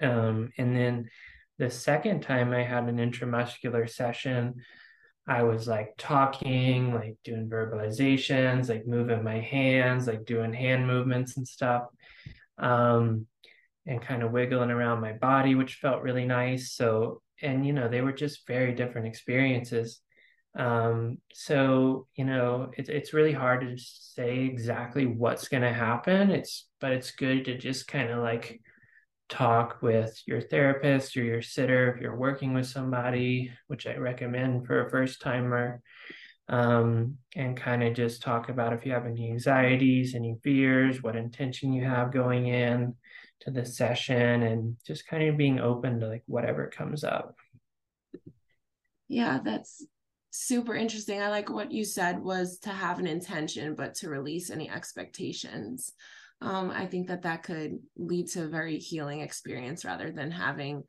Um, 0.01 0.51
and 0.57 0.75
then 0.75 1.09
the 1.59 1.69
second 1.69 2.21
time 2.21 2.51
I 2.53 2.63
had 2.63 2.85
an 2.85 2.97
intramuscular 2.97 3.89
session, 3.89 4.55
I 5.27 5.43
was 5.43 5.67
like 5.67 5.93
talking, 5.97 6.93
like 6.93 7.17
doing 7.23 7.49
verbalizations, 7.49 8.69
like 8.69 8.87
moving 8.87 9.23
my 9.23 9.39
hands, 9.39 10.07
like 10.07 10.25
doing 10.25 10.53
hand 10.53 10.87
movements 10.87 11.37
and 11.37 11.47
stuff, 11.47 11.83
um, 12.57 13.27
and 13.85 14.01
kind 14.01 14.23
of 14.23 14.31
wiggling 14.31 14.71
around 14.71 15.01
my 15.01 15.13
body, 15.13 15.53
which 15.53 15.75
felt 15.75 16.01
really 16.01 16.25
nice. 16.25 16.73
So, 16.73 17.21
and 17.41 17.65
you 17.65 17.73
know, 17.73 17.87
they 17.87 18.01
were 18.01 18.11
just 18.11 18.47
very 18.47 18.73
different 18.73 19.07
experiences. 19.07 20.01
Um, 20.55 21.19
so 21.33 22.07
you 22.15 22.25
know, 22.25 22.71
it's 22.77 22.89
it's 22.89 23.13
really 23.13 23.31
hard 23.31 23.61
to 23.61 23.77
say 23.77 24.39
exactly 24.39 25.05
what's 25.05 25.47
going 25.47 25.63
to 25.63 25.73
happen. 25.73 26.31
It's 26.31 26.67
but 26.79 26.91
it's 26.91 27.11
good 27.11 27.45
to 27.45 27.57
just 27.57 27.87
kind 27.87 28.09
of 28.09 28.19
like 28.19 28.61
talk 29.29 29.81
with 29.81 30.21
your 30.27 30.41
therapist 30.41 31.15
or 31.15 31.23
your 31.23 31.41
sitter 31.41 31.93
if 31.93 32.01
you're 32.01 32.17
working 32.17 32.53
with 32.53 32.67
somebody, 32.67 33.49
which 33.67 33.87
I 33.87 33.95
recommend 33.95 34.67
for 34.67 34.85
a 34.85 34.89
first 34.89 35.21
timer. 35.21 35.81
Um, 36.49 37.17
and 37.33 37.55
kind 37.55 37.81
of 37.81 37.93
just 37.93 38.21
talk 38.21 38.49
about 38.49 38.73
if 38.73 38.85
you 38.85 38.91
have 38.91 39.05
any 39.05 39.31
anxieties, 39.31 40.15
any 40.15 40.35
fears, 40.43 41.01
what 41.01 41.15
intention 41.15 41.71
you 41.71 41.85
have 41.85 42.11
going 42.11 42.47
in 42.47 42.93
to 43.41 43.51
the 43.51 43.65
session, 43.65 44.43
and 44.43 44.75
just 44.85 45.07
kind 45.07 45.29
of 45.29 45.37
being 45.37 45.61
open 45.61 46.01
to 46.01 46.07
like 46.09 46.23
whatever 46.25 46.67
comes 46.67 47.05
up. 47.05 47.35
Yeah, 49.07 49.39
that's 49.45 49.85
super 50.31 50.73
interesting. 50.75 51.21
I 51.21 51.29
like 51.29 51.49
what 51.49 51.71
you 51.71 51.85
said 51.85 52.19
was 52.21 52.57
to 52.59 52.69
have 52.69 52.99
an 52.99 53.07
intention, 53.07 53.75
but 53.75 53.93
to 53.95 54.09
release 54.09 54.49
any 54.49 54.69
expectations. 54.69 55.91
Um, 56.41 56.71
I 56.71 56.87
think 56.87 57.07
that 57.07 57.21
that 57.21 57.43
could 57.43 57.77
lead 57.95 58.27
to 58.29 58.45
a 58.45 58.49
very 58.49 58.79
healing 58.79 59.21
experience 59.21 59.85
rather 59.85 60.11
than 60.11 60.31
having 60.31 60.83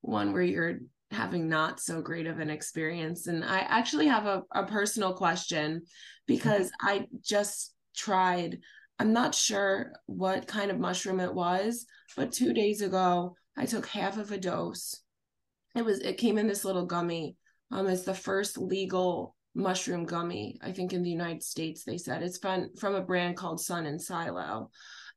one 0.00 0.32
where 0.32 0.42
you're 0.42 0.78
having 1.12 1.48
not 1.48 1.78
so 1.78 2.00
great 2.00 2.26
of 2.26 2.40
an 2.40 2.50
experience. 2.50 3.28
And 3.28 3.44
I 3.44 3.58
actually 3.60 4.08
have 4.08 4.26
a, 4.26 4.42
a 4.52 4.64
personal 4.64 5.14
question 5.14 5.82
because 6.26 6.72
I 6.80 7.06
just 7.22 7.72
tried 7.94 8.58
I'm 8.98 9.12
not 9.12 9.34
sure 9.34 9.92
what 10.06 10.46
kind 10.46 10.70
of 10.70 10.78
mushroom 10.78 11.20
it 11.20 11.34
was, 11.34 11.84
but 12.16 12.32
two 12.32 12.54
days 12.54 12.80
ago 12.80 13.36
I 13.56 13.66
took 13.66 13.86
half 13.86 14.18
of 14.18 14.32
a 14.32 14.38
dose. 14.38 15.00
It 15.74 15.84
was 15.84 16.00
it 16.00 16.16
came 16.16 16.38
in 16.38 16.46
this 16.46 16.64
little 16.64 16.86
gummy. 16.86 17.36
Um, 17.70 17.86
it's 17.86 18.04
the 18.04 18.14
first 18.14 18.58
legal 18.58 19.34
mushroom 19.54 20.04
gummy, 20.04 20.58
I 20.62 20.72
think 20.72 20.92
in 20.92 21.02
the 21.02 21.10
United 21.10 21.42
States, 21.42 21.82
they 21.82 21.98
said. 21.98 22.22
It's 22.22 22.38
from 22.38 22.70
from 22.78 22.94
a 22.94 23.02
brand 23.02 23.36
called 23.36 23.60
Sun 23.60 23.86
and 23.86 24.00
Silo. 24.00 24.70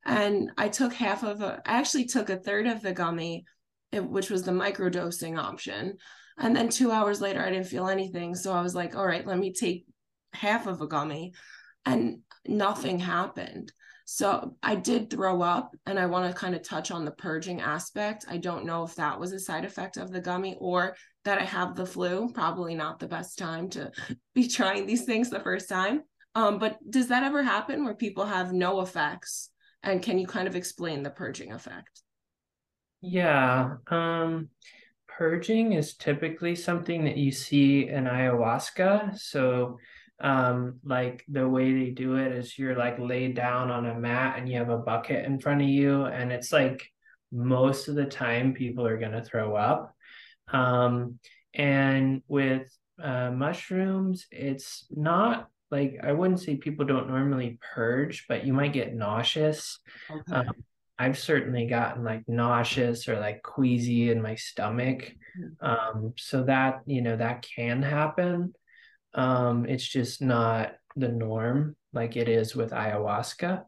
And 0.05 0.51
I 0.57 0.69
took 0.69 0.93
half 0.93 1.23
of 1.23 1.41
a 1.41 1.61
I 1.65 1.73
actually 1.73 2.05
took 2.05 2.29
a 2.29 2.37
third 2.37 2.65
of 2.65 2.81
the 2.81 2.93
gummy, 2.93 3.45
which 3.93 4.29
was 4.29 4.43
the 4.43 4.51
microdosing 4.51 5.37
option. 5.37 5.97
And 6.37 6.55
then 6.55 6.69
two 6.69 6.91
hours 6.91 7.19
later, 7.19 7.43
I 7.43 7.49
didn't 7.49 7.67
feel 7.67 7.89
anything. 7.89 8.33
So 8.33 8.53
I 8.53 8.61
was 8.61 8.73
like, 8.73 8.95
all 8.95 9.05
right, 9.05 9.27
let 9.27 9.37
me 9.37 9.51
take 9.51 9.85
half 10.33 10.67
of 10.67 10.81
a 10.81 10.87
gummy. 10.87 11.33
And 11.85 12.19
nothing 12.47 12.99
happened. 12.99 13.73
So 14.05 14.55
I 14.63 14.73
did 14.73 15.11
throw 15.11 15.43
up, 15.43 15.75
and 15.85 15.99
I 15.99 16.07
want 16.07 16.27
to 16.27 16.39
kind 16.39 16.55
of 16.55 16.63
touch 16.63 16.89
on 16.89 17.05
the 17.05 17.11
purging 17.11 17.61
aspect. 17.61 18.25
I 18.27 18.37
don't 18.37 18.65
know 18.65 18.83
if 18.83 18.95
that 18.95 19.19
was 19.19 19.33
a 19.33 19.39
side 19.39 19.65
effect 19.65 19.97
of 19.97 20.11
the 20.11 20.19
gummy 20.19 20.55
or 20.59 20.95
that 21.25 21.39
I 21.39 21.45
have 21.45 21.75
the 21.75 21.85
flu. 21.85 22.31
Probably 22.33 22.75
not 22.75 22.99
the 22.99 23.07
best 23.07 23.37
time 23.37 23.69
to 23.71 23.91
be 24.35 24.47
trying 24.47 24.85
these 24.85 25.05
things 25.05 25.29
the 25.29 25.39
first 25.39 25.69
time. 25.69 26.03
Um, 26.35 26.59
but 26.59 26.77
does 26.89 27.07
that 27.07 27.23
ever 27.23 27.43
happen 27.43 27.83
where 27.83 27.95
people 27.95 28.25
have 28.25 28.53
no 28.53 28.81
effects? 28.81 29.49
And 29.83 30.01
can 30.01 30.19
you 30.19 30.27
kind 30.27 30.47
of 30.47 30.55
explain 30.55 31.03
the 31.03 31.09
purging 31.09 31.51
effect? 31.51 32.01
Yeah. 33.01 33.75
Um, 33.87 34.49
purging 35.07 35.73
is 35.73 35.95
typically 35.95 36.55
something 36.55 37.05
that 37.05 37.17
you 37.17 37.31
see 37.31 37.87
in 37.87 38.05
ayahuasca. 38.05 39.17
So 39.17 39.77
um 40.21 40.79
like 40.83 41.23
the 41.29 41.47
way 41.47 41.71
they 41.71 41.91
do 41.91 42.15
it 42.15 42.33
is 42.33 42.59
you're 42.59 42.75
like 42.75 42.99
laid 42.99 43.35
down 43.35 43.71
on 43.71 43.85
a 43.85 43.97
mat 43.97 44.35
and 44.37 44.49
you 44.49 44.57
have 44.57 44.69
a 44.69 44.77
bucket 44.77 45.23
in 45.23 45.39
front 45.39 45.61
of 45.61 45.67
you 45.69 46.03
and 46.05 46.29
it's 46.29 46.51
like 46.51 46.85
most 47.31 47.87
of 47.87 47.95
the 47.95 48.05
time 48.05 48.53
people 48.53 48.85
are 48.85 48.97
going 48.97 49.11
to 49.11 49.23
throw 49.23 49.55
up 49.55 49.95
um 50.53 51.19
and 51.53 52.21
with 52.27 52.67
uh, 53.01 53.31
mushrooms 53.31 54.27
it's 54.31 54.85
not 54.91 55.49
like 55.71 55.97
i 56.03 56.11
wouldn't 56.11 56.39
say 56.39 56.55
people 56.55 56.85
don't 56.85 57.09
normally 57.09 57.57
purge 57.73 58.25
but 58.27 58.45
you 58.45 58.53
might 58.53 58.73
get 58.73 58.93
nauseous 58.93 59.79
okay. 60.11 60.33
um, 60.33 60.51
i've 60.97 61.17
certainly 61.17 61.65
gotten 61.65 62.03
like 62.03 62.23
nauseous 62.27 63.07
or 63.07 63.19
like 63.19 63.41
queasy 63.41 64.11
in 64.11 64.21
my 64.21 64.35
stomach 64.35 65.13
mm-hmm. 65.39 65.65
um 65.65 66.13
so 66.17 66.43
that 66.43 66.81
you 66.85 67.01
know 67.01 67.15
that 67.15 67.45
can 67.55 67.81
happen 67.81 68.53
um, 69.13 69.65
it's 69.65 69.87
just 69.87 70.21
not 70.21 70.73
the 70.95 71.07
norm 71.07 71.75
like 71.93 72.15
it 72.15 72.29
is 72.29 72.55
with 72.55 72.71
ayahuasca. 72.71 73.63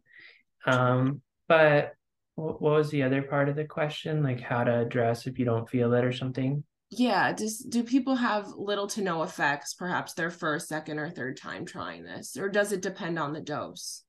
Um, 0.66 1.22
but 1.48 1.94
what 2.36 2.62
was 2.62 2.90
the 2.90 3.04
other 3.04 3.22
part 3.22 3.50
of 3.50 3.56
the 3.56 3.66
question? 3.66 4.24
Like 4.24 4.40
how 4.40 4.64
to 4.64 4.80
address 4.80 5.28
if 5.28 5.40
you 5.40 5.46
don't 5.46 5.70
feel 5.70 5.94
it 5.94 6.06
or 6.06 6.12
something? 6.12 6.64
Yeah. 6.92 7.32
Does 7.32 7.60
do 7.60 7.84
people 7.84 8.16
have 8.16 8.50
little 8.58 8.88
to 8.88 9.02
no 9.02 9.24
effects, 9.24 9.74
perhaps 9.74 10.14
their 10.14 10.30
first, 10.30 10.68
second, 10.68 11.00
or 11.00 11.10
third 11.10 11.38
time 11.38 11.66
trying 11.66 12.04
this? 12.04 12.38
Or 12.38 12.50
does 12.50 12.74
it 12.74 12.82
depend 12.82 13.18
on 13.18 13.32
the 13.34 13.40
dose? 13.40 14.04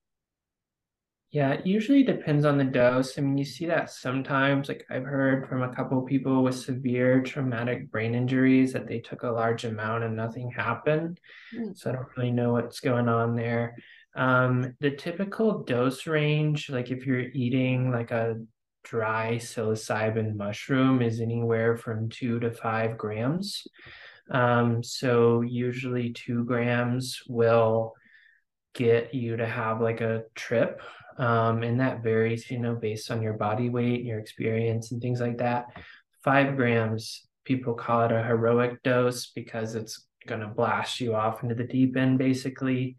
Yeah, 1.30 1.52
it 1.52 1.66
usually 1.66 2.02
depends 2.02 2.44
on 2.44 2.58
the 2.58 2.64
dose. 2.64 3.16
I 3.16 3.22
mean, 3.22 3.38
you 3.38 3.44
see 3.44 3.64
that 3.66 3.88
sometimes. 3.88 4.68
Like 4.68 4.84
I've 4.90 5.04
heard 5.04 5.48
from 5.48 5.62
a 5.62 5.74
couple 5.74 5.98
of 6.00 6.06
people 6.06 6.42
with 6.42 6.56
severe 6.58 7.22
traumatic 7.22 7.90
brain 7.90 8.14
injuries 8.14 8.72
that 8.74 8.86
they 8.86 8.98
took 8.98 9.22
a 9.22 9.30
large 9.30 9.64
amount 9.64 10.04
and 10.04 10.14
nothing 10.14 10.50
happened. 10.50 11.20
Mm. 11.56 11.74
So 11.74 11.88
I 11.88 11.94
don't 11.94 12.08
really 12.18 12.32
know 12.32 12.52
what's 12.52 12.80
going 12.80 13.08
on 13.08 13.34
there. 13.34 13.76
Um, 14.14 14.74
the 14.80 14.90
typical 14.90 15.62
dose 15.62 16.06
range, 16.06 16.68
like 16.68 16.90
if 16.90 17.06
you're 17.06 17.30
eating 17.32 17.90
like 17.90 18.10
a 18.10 18.36
dry 18.84 19.36
psilocybin 19.36 20.34
mushroom, 20.36 21.02
is 21.02 21.20
anywhere 21.20 21.76
from 21.76 22.08
two 22.08 22.40
to 22.40 22.50
five 22.50 22.98
grams. 22.98 23.66
Um, 24.30 24.82
so 24.82 25.40
usually 25.42 26.12
two 26.12 26.44
grams 26.44 27.20
will 27.28 27.94
get 28.74 29.14
you 29.14 29.36
to 29.36 29.46
have 29.46 29.80
like 29.80 30.00
a 30.00 30.22
trip 30.34 30.80
um, 31.18 31.62
and 31.62 31.80
that 31.80 32.02
varies, 32.02 32.50
you 32.50 32.58
know, 32.58 32.74
based 32.74 33.10
on 33.10 33.22
your 33.22 33.34
body 33.34 33.68
weight, 33.68 34.04
your 34.04 34.18
experience, 34.18 34.92
and 34.92 35.02
things 35.02 35.20
like 35.20 35.38
that. 35.38 35.66
Five 36.24 36.56
grams, 36.56 37.26
people 37.44 37.74
call 37.74 38.02
it 38.02 38.12
a 38.12 38.22
heroic 38.22 38.82
dose 38.82 39.26
because 39.26 39.74
it's 39.74 40.06
going 40.26 40.40
to 40.40 40.48
blast 40.48 41.00
you 41.00 41.14
off 41.14 41.42
into 41.42 41.54
the 41.54 41.64
deep 41.64 41.96
end, 41.96 42.18
basically. 42.18 42.96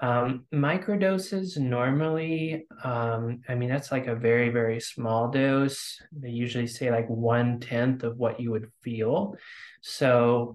Um, 0.00 0.46
microdoses 0.54 1.58
normally, 1.58 2.66
um, 2.82 3.42
I 3.48 3.54
mean, 3.54 3.68
that's 3.68 3.92
like 3.92 4.06
a 4.06 4.14
very, 4.14 4.48
very 4.48 4.80
small 4.80 5.30
dose. 5.30 6.00
They 6.12 6.30
usually 6.30 6.66
say 6.66 6.90
like 6.90 7.08
one 7.08 7.60
tenth 7.60 8.02
of 8.02 8.16
what 8.16 8.40
you 8.40 8.50
would 8.52 8.70
feel. 8.82 9.36
So 9.82 10.54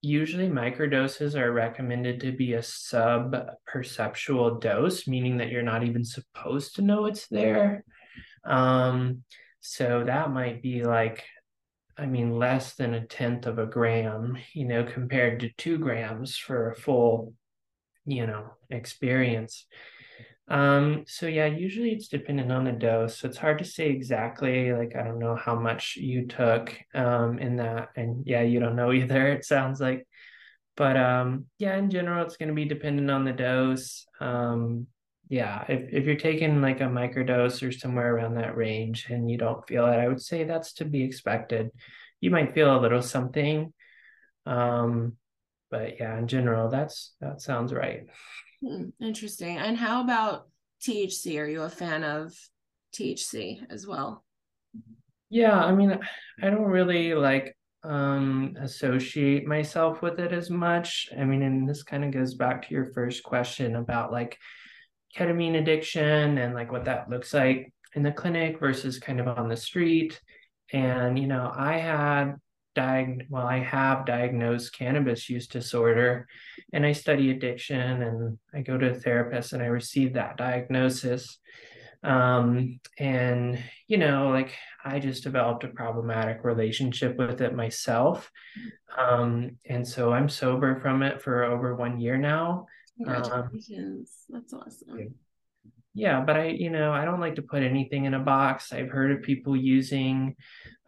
usually 0.00 0.48
microdoses 0.48 1.34
are 1.36 1.52
recommended 1.52 2.20
to 2.20 2.32
be 2.32 2.54
a 2.54 2.62
sub 2.62 3.36
perceptual 3.66 4.58
dose, 4.58 5.06
meaning 5.06 5.38
that 5.38 5.50
you're 5.50 5.62
not 5.62 5.84
even 5.84 6.04
supposed 6.04 6.76
to 6.76 6.82
know 6.82 7.06
it's 7.06 7.28
there. 7.28 7.84
Um, 8.44 9.22
so 9.60 10.04
that 10.04 10.30
might 10.30 10.62
be 10.62 10.84
like, 10.84 11.24
I 11.98 12.06
mean, 12.06 12.38
less 12.38 12.74
than 12.74 12.94
a 12.94 13.04
tenth 13.04 13.46
of 13.46 13.58
a 13.58 13.66
gram, 13.66 14.38
you 14.52 14.64
know, 14.64 14.84
compared 14.84 15.40
to 15.40 15.50
two 15.56 15.78
grams 15.78 16.36
for 16.36 16.70
a 16.70 16.76
full, 16.76 17.34
you 18.06 18.26
know, 18.26 18.52
experience. 18.70 19.66
Um, 20.46 21.04
so 21.06 21.26
yeah, 21.26 21.46
usually 21.46 21.90
it's 21.90 22.08
dependent 22.08 22.52
on 22.52 22.64
the 22.64 22.72
dose. 22.72 23.18
So 23.18 23.28
it's 23.28 23.36
hard 23.36 23.58
to 23.58 23.64
say 23.64 23.90
exactly, 23.90 24.72
like 24.72 24.96
I 24.96 25.02
don't 25.02 25.18
know 25.18 25.36
how 25.36 25.56
much 25.56 25.96
you 25.96 26.26
took 26.26 26.74
um 26.94 27.38
in 27.38 27.56
that. 27.56 27.90
And 27.96 28.26
yeah, 28.26 28.42
you 28.42 28.60
don't 28.60 28.76
know 28.76 28.92
either, 29.00 29.28
it 29.28 29.44
sounds 29.44 29.80
like. 29.80 30.06
But 30.76 30.96
um 30.96 31.46
yeah, 31.58 31.76
in 31.76 31.90
general, 31.90 32.24
it's 32.24 32.36
gonna 32.36 32.54
be 32.54 32.64
dependent 32.64 33.10
on 33.10 33.24
the 33.24 33.32
dose. 33.32 34.06
Um 34.20 34.86
yeah, 35.28 35.64
if, 35.68 35.92
if 35.92 36.06
you're 36.06 36.16
taking 36.16 36.62
like 36.62 36.80
a 36.80 36.84
microdose 36.84 37.66
or 37.66 37.70
somewhere 37.70 38.14
around 38.14 38.36
that 38.36 38.56
range 38.56 39.06
and 39.10 39.30
you 39.30 39.36
don't 39.36 39.66
feel 39.68 39.86
it, 39.86 39.96
I 39.96 40.08
would 40.08 40.22
say 40.22 40.44
that's 40.44 40.72
to 40.74 40.84
be 40.86 41.02
expected. 41.02 41.70
You 42.20 42.30
might 42.30 42.54
feel 42.54 42.74
a 42.74 42.80
little 42.80 43.02
something. 43.02 43.72
Um, 44.46 45.16
but 45.70 46.00
yeah, 46.00 46.18
in 46.18 46.28
general, 46.28 46.70
that's 46.70 47.14
that 47.20 47.42
sounds 47.42 47.74
right. 47.74 48.06
Hmm, 48.66 48.86
interesting. 49.00 49.58
And 49.58 49.76
how 49.76 50.02
about 50.02 50.48
THC? 50.82 51.38
Are 51.38 51.46
you 51.46 51.62
a 51.62 51.68
fan 51.68 52.04
of 52.04 52.34
THC 52.94 53.60
as 53.68 53.86
well? 53.86 54.24
Yeah, 55.28 55.62
I 55.62 55.74
mean, 55.74 55.98
I 56.42 56.50
don't 56.50 56.62
really 56.62 57.14
like 57.14 57.54
um 57.84 58.56
associate 58.60 59.46
myself 59.46 60.00
with 60.00 60.18
it 60.18 60.32
as 60.32 60.48
much. 60.48 61.10
I 61.16 61.24
mean, 61.24 61.42
and 61.42 61.68
this 61.68 61.82
kind 61.82 62.02
of 62.02 62.12
goes 62.12 62.34
back 62.34 62.66
to 62.66 62.74
your 62.74 62.86
first 62.86 63.22
question 63.22 63.76
about 63.76 64.10
like 64.10 64.38
ketamine 65.16 65.58
addiction 65.58 66.38
and 66.38 66.54
like 66.54 66.72
what 66.72 66.84
that 66.84 67.08
looks 67.08 67.32
like 67.34 67.72
in 67.94 68.02
the 68.02 68.12
clinic 68.12 68.60
versus 68.60 68.98
kind 68.98 69.20
of 69.20 69.28
on 69.28 69.48
the 69.48 69.56
street. 69.56 70.20
And 70.72 71.18
you 71.18 71.26
know, 71.26 71.52
I 71.54 71.78
had 71.78 72.36
diag 72.78 73.26
well 73.28 73.46
i 73.46 73.58
have 73.58 74.06
diagnosed 74.06 74.72
cannabis 74.72 75.28
use 75.28 75.48
disorder 75.48 76.28
and 76.72 76.86
i 76.86 76.92
study 76.92 77.30
addiction 77.30 78.02
and 78.02 78.38
i 78.54 78.60
go 78.60 78.78
to 78.78 78.90
a 78.90 78.94
therapist 78.94 79.52
and 79.52 79.62
i 79.62 79.66
receive 79.66 80.14
that 80.14 80.36
diagnosis. 80.36 81.38
Um, 82.04 82.78
and 82.96 83.58
you 83.88 83.98
know 83.98 84.28
like 84.28 84.54
i 84.84 85.00
just 85.00 85.24
developed 85.24 85.64
a 85.64 85.68
problematic 85.68 86.44
relationship 86.44 87.16
with 87.16 87.40
it 87.40 87.56
myself. 87.56 88.30
Um, 88.96 89.56
and 89.66 89.86
so 89.86 90.12
i'm 90.12 90.28
sober 90.28 90.78
from 90.80 91.02
it 91.02 91.20
for 91.20 91.42
over 91.42 91.74
one 91.74 91.98
year 91.98 92.16
now 92.16 92.66
congratulations. 92.98 94.12
Um, 94.32 94.40
that's 94.40 94.52
awesome. 94.52 95.14
yeah. 95.94 96.20
But 96.20 96.36
i 96.36 96.46
you 96.46 96.70
know 96.70 96.92
i 96.92 97.04
don't 97.04 97.20
like 97.20 97.36
to 97.36 97.42
put 97.42 97.62
anything 97.62 98.04
in 98.04 98.14
a 98.14 98.18
box. 98.20 98.72
I've 98.72 98.90
heard 98.90 99.12
of 99.12 99.22
people 99.22 99.56
using 99.56 100.36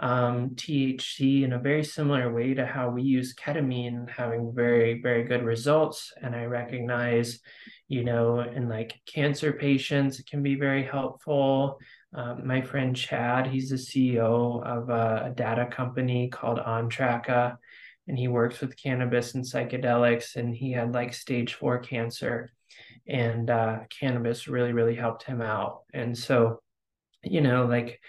um, 0.01 0.51
thc 0.51 1.43
in 1.43 1.53
a 1.53 1.59
very 1.59 1.85
similar 1.85 2.33
way 2.33 2.55
to 2.55 2.65
how 2.65 2.89
we 2.89 3.03
use 3.03 3.35
ketamine 3.35 4.09
having 4.09 4.53
very 4.55 5.01
very 5.01 5.25
good 5.25 5.45
results. 5.45 6.13
And 6.23 6.35
i 6.35 6.45
recognize 6.45 7.41
you 7.89 8.05
know 8.05 8.41
in 8.41 8.69
like 8.69 9.01
cancer 9.07 9.53
patients 9.53 10.19
it 10.21 10.27
can 10.27 10.43
be 10.43 10.55
very 10.55 10.85
helpful. 10.85 11.79
Uh, 12.13 12.35
my 12.43 12.61
friend 12.61 12.97
chad 12.97 13.47
he's 13.47 13.71
the 13.71 13.77
ceo 13.77 14.61
of 14.67 14.89
a, 14.91 15.27
a 15.27 15.31
data 15.31 15.67
company 15.67 16.29
called 16.29 16.59
ontraka 16.59 17.57
and 18.11 18.19
he 18.19 18.27
works 18.29 18.61
with 18.61 18.77
cannabis 18.77 19.35
and 19.37 19.45
psychedelics 19.45 20.35
and 20.35 20.53
he 20.53 20.73
had 20.73 20.93
like 20.93 21.15
stage 21.15 21.55
four 21.55 21.79
cancer 21.79 22.51
and 23.07 23.51
uh, 23.51 23.79
cannabis 24.01 24.49
really 24.49 24.73
really 24.73 24.97
helped 24.97 25.23
him 25.23 25.41
out 25.41 25.83
and 25.95 26.19
so 26.19 26.61
you 27.23 27.41
know 27.41 27.67
like 27.67 28.01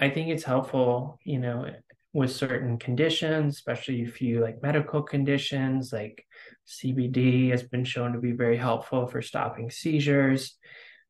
i 0.00 0.10
think 0.10 0.28
it's 0.28 0.42
helpful 0.44 1.20
you 1.24 1.38
know 1.38 1.70
with 2.12 2.32
certain 2.32 2.78
conditions 2.78 3.54
especially 3.54 4.02
if 4.02 4.20
you 4.20 4.40
like 4.40 4.60
medical 4.60 5.02
conditions 5.02 5.92
like 5.92 6.26
cbd 6.66 7.50
has 7.52 7.62
been 7.62 7.84
shown 7.84 8.12
to 8.12 8.18
be 8.18 8.32
very 8.32 8.56
helpful 8.56 9.06
for 9.06 9.22
stopping 9.22 9.70
seizures 9.70 10.58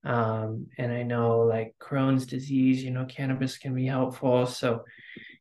Um, 0.04 0.68
and 0.78 0.92
I 0.92 1.02
know 1.02 1.40
like 1.40 1.74
Crohn's 1.80 2.26
disease, 2.26 2.84
you 2.84 2.92
know, 2.92 3.06
cannabis 3.06 3.58
can 3.58 3.74
be 3.74 3.86
helpful. 3.86 4.46
So, 4.46 4.84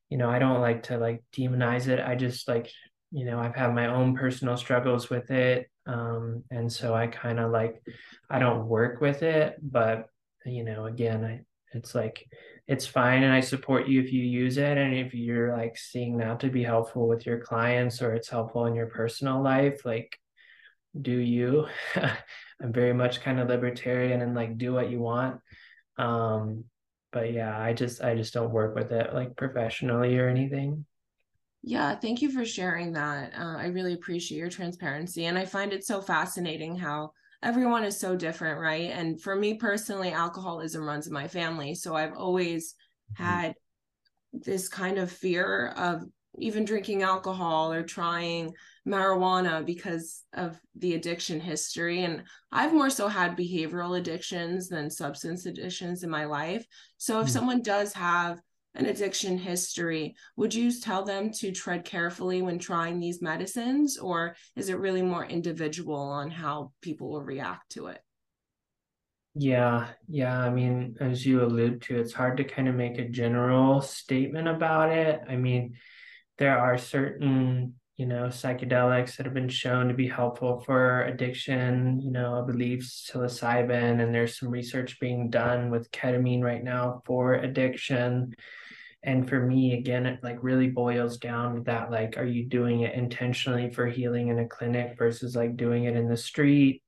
you 0.09 0.17
know, 0.17 0.29
I 0.29 0.39
don't 0.39 0.61
like 0.61 0.83
to 0.83 0.97
like 0.97 1.23
demonize 1.35 1.87
it. 1.87 1.99
I 1.99 2.15
just 2.15 2.47
like, 2.47 2.69
you 3.11 3.25
know, 3.25 3.39
I've 3.39 3.55
had 3.55 3.73
my 3.73 3.87
own 3.87 4.15
personal 4.15 4.57
struggles 4.57 5.09
with 5.09 5.31
it. 5.31 5.69
Um, 5.87 6.43
and 6.51 6.71
so 6.71 6.93
I 6.93 7.07
kind 7.07 7.39
of 7.39 7.51
like, 7.51 7.81
I 8.29 8.39
don't 8.39 8.67
work 8.67 9.01
with 9.01 9.23
it, 9.23 9.55
but, 9.61 10.07
you 10.45 10.63
know, 10.63 10.85
again, 10.85 11.23
I, 11.23 11.41
it's 11.73 11.93
like, 11.95 12.25
it's 12.67 12.87
fine. 12.87 13.23
And 13.23 13.31
I 13.31 13.41
support 13.41 13.87
you 13.87 14.01
if 14.01 14.11
you 14.11 14.23
use 14.23 14.57
it. 14.57 14.77
And 14.77 14.95
if 14.95 15.13
you're 15.13 15.55
like 15.55 15.77
seeing 15.77 16.17
that 16.17 16.39
to 16.39 16.49
be 16.49 16.63
helpful 16.63 17.07
with 17.07 17.25
your 17.25 17.39
clients 17.39 18.01
or 18.01 18.13
it's 18.13 18.29
helpful 18.29 18.65
in 18.65 18.75
your 18.75 18.87
personal 18.87 19.41
life, 19.41 19.85
like, 19.85 20.17
do 20.99 21.11
you? 21.11 21.67
I'm 21.95 22.71
very 22.73 22.93
much 22.93 23.21
kind 23.21 23.39
of 23.39 23.49
libertarian 23.49 24.21
and 24.21 24.33
like 24.33 24.57
do 24.57 24.73
what 24.73 24.89
you 24.89 24.99
want. 24.99 25.41
Um, 25.97 26.65
but 27.15 27.31
yeah, 27.31 27.57
I 27.57 27.71
just 27.71 28.03
I 28.03 28.13
just 28.13 28.33
don't 28.33 28.51
work 28.51 28.75
with 28.75 28.91
it 28.91 29.13
like 29.13 29.37
professionally 29.37 30.19
or 30.19 30.27
anything. 30.27 30.85
Yeah, 31.63 31.95
thank 31.95 32.21
you 32.21 32.29
for 32.29 32.43
sharing 32.43 32.91
that. 32.91 33.33
Uh, 33.33 33.55
I 33.57 33.67
really 33.67 33.93
appreciate 33.93 34.37
your 34.37 34.49
transparency, 34.49 35.25
and 35.25 35.37
I 35.37 35.45
find 35.45 35.71
it 35.71 35.85
so 35.85 36.01
fascinating 36.01 36.75
how 36.75 37.13
everyone 37.41 37.85
is 37.85 37.97
so 37.97 38.17
different, 38.17 38.59
right? 38.59 38.91
And 38.91 39.19
for 39.19 39.33
me 39.33 39.53
personally, 39.53 40.11
alcoholism 40.11 40.83
runs 40.83 41.07
in 41.07 41.13
my 41.13 41.29
family, 41.29 41.73
so 41.73 41.95
I've 41.95 42.17
always 42.17 42.75
mm-hmm. 43.13 43.23
had 43.23 43.55
this 44.33 44.67
kind 44.67 44.97
of 44.97 45.09
fear 45.09 45.73
of 45.77 46.03
even 46.37 46.65
drinking 46.65 47.03
alcohol 47.03 47.71
or 47.71 47.83
trying 47.83 48.53
marijuana 48.87 49.65
because 49.65 50.23
of 50.33 50.59
the 50.75 50.93
addiction 50.93 51.39
history. 51.39 52.03
And 52.03 52.23
I've 52.51 52.73
more 52.73 52.89
so 52.89 53.07
had 53.07 53.37
behavioral 53.37 53.97
addictions 53.97 54.69
than 54.69 54.89
substance 54.89 55.45
addictions 55.45 56.03
in 56.03 56.09
my 56.09 56.25
life. 56.25 56.65
So 56.97 57.19
if 57.19 57.27
mm. 57.27 57.31
someone 57.31 57.61
does 57.61 57.93
have 57.93 58.39
an 58.75 58.85
addiction 58.85 59.37
history, 59.37 60.15
would 60.35 60.53
you 60.53 60.71
tell 60.71 61.03
them 61.03 61.31
to 61.31 61.51
tread 61.51 61.85
carefully 61.85 62.41
when 62.41 62.59
trying 62.59 62.99
these 62.99 63.21
medicines, 63.21 63.97
or 63.97 64.35
is 64.55 64.69
it 64.69 64.77
really 64.77 65.01
more 65.01 65.25
individual 65.25 65.95
on 65.95 66.29
how 66.29 66.73
people 66.81 67.09
will 67.09 67.23
react 67.23 67.71
to 67.71 67.87
it? 67.87 68.01
Yeah, 69.33 69.87
yeah. 70.07 70.39
I 70.39 70.49
mean, 70.49 70.95
as 70.99 71.25
you 71.25 71.43
allude 71.43 71.81
to, 71.83 71.99
it's 71.99 72.13
hard 72.13 72.37
to 72.37 72.43
kind 72.43 72.67
of 72.67 72.75
make 72.75 72.97
a 72.97 73.09
general 73.09 73.81
statement 73.81 74.47
about 74.47 74.91
it. 74.91 75.21
I 75.27 75.35
mean, 75.35 75.75
there 76.37 76.57
are 76.57 76.77
certain 76.77 77.75
you 77.97 78.05
know 78.05 78.25
psychedelics 78.25 79.15
that 79.15 79.25
have 79.25 79.33
been 79.33 79.49
shown 79.49 79.87
to 79.87 79.93
be 79.93 80.07
helpful 80.07 80.59
for 80.65 81.03
addiction 81.03 82.01
you 82.01 82.11
know 82.11 82.41
i 82.41 82.45
believe 82.45 82.79
psilocybin 82.79 84.01
and 84.01 84.13
there's 84.13 84.37
some 84.37 84.49
research 84.49 84.99
being 84.99 85.29
done 85.29 85.69
with 85.69 85.91
ketamine 85.91 86.41
right 86.41 86.63
now 86.63 87.01
for 87.05 87.33
addiction. 87.33 88.33
And 89.07 89.29
for 89.29 89.39
me 89.39 89.77
again 89.77 90.07
it 90.07 90.23
like 90.23 90.39
really 90.41 90.67
boils 90.67 91.19
down 91.19 91.55
to 91.55 91.61
that 91.61 91.91
like 91.91 92.17
are 92.17 92.25
you 92.25 92.47
doing 92.47 92.81
it 92.81 92.95
intentionally 92.95 93.69
for 93.69 93.85
healing 93.85 94.29
in 94.29 94.39
a 94.39 94.47
clinic 94.47 94.95
versus 94.97 95.35
like 95.35 95.55
doing 95.55 95.83
it 95.83 95.95
in 95.95 96.09
the 96.09 96.17
street? 96.17 96.81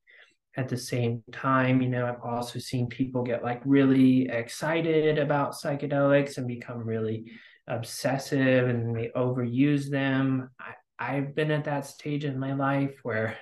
At 0.56 0.68
the 0.68 0.78
same 0.78 1.24
time 1.32 1.80
you 1.84 1.88
know 1.88 2.08
i've 2.08 2.24
also 2.24 2.58
seen 2.58 2.88
people 2.88 3.22
get 3.22 3.44
like 3.44 3.62
really 3.64 4.28
excited 4.28 5.20
about 5.20 5.54
psychedelics 5.54 6.40
and 6.40 6.48
become 6.48 6.80
really 6.80 7.32
obsessive 7.68 8.70
and 8.70 8.96
they 8.96 9.12
overuse 9.16 9.90
them. 9.90 10.50
I, 10.60 10.74
I've 11.00 11.36
been 11.36 11.52
at 11.52 11.66
that 11.66 11.86
stage 11.86 12.26
in 12.26 12.40
my 12.40 12.54
life 12.54 13.00
where 13.04 13.38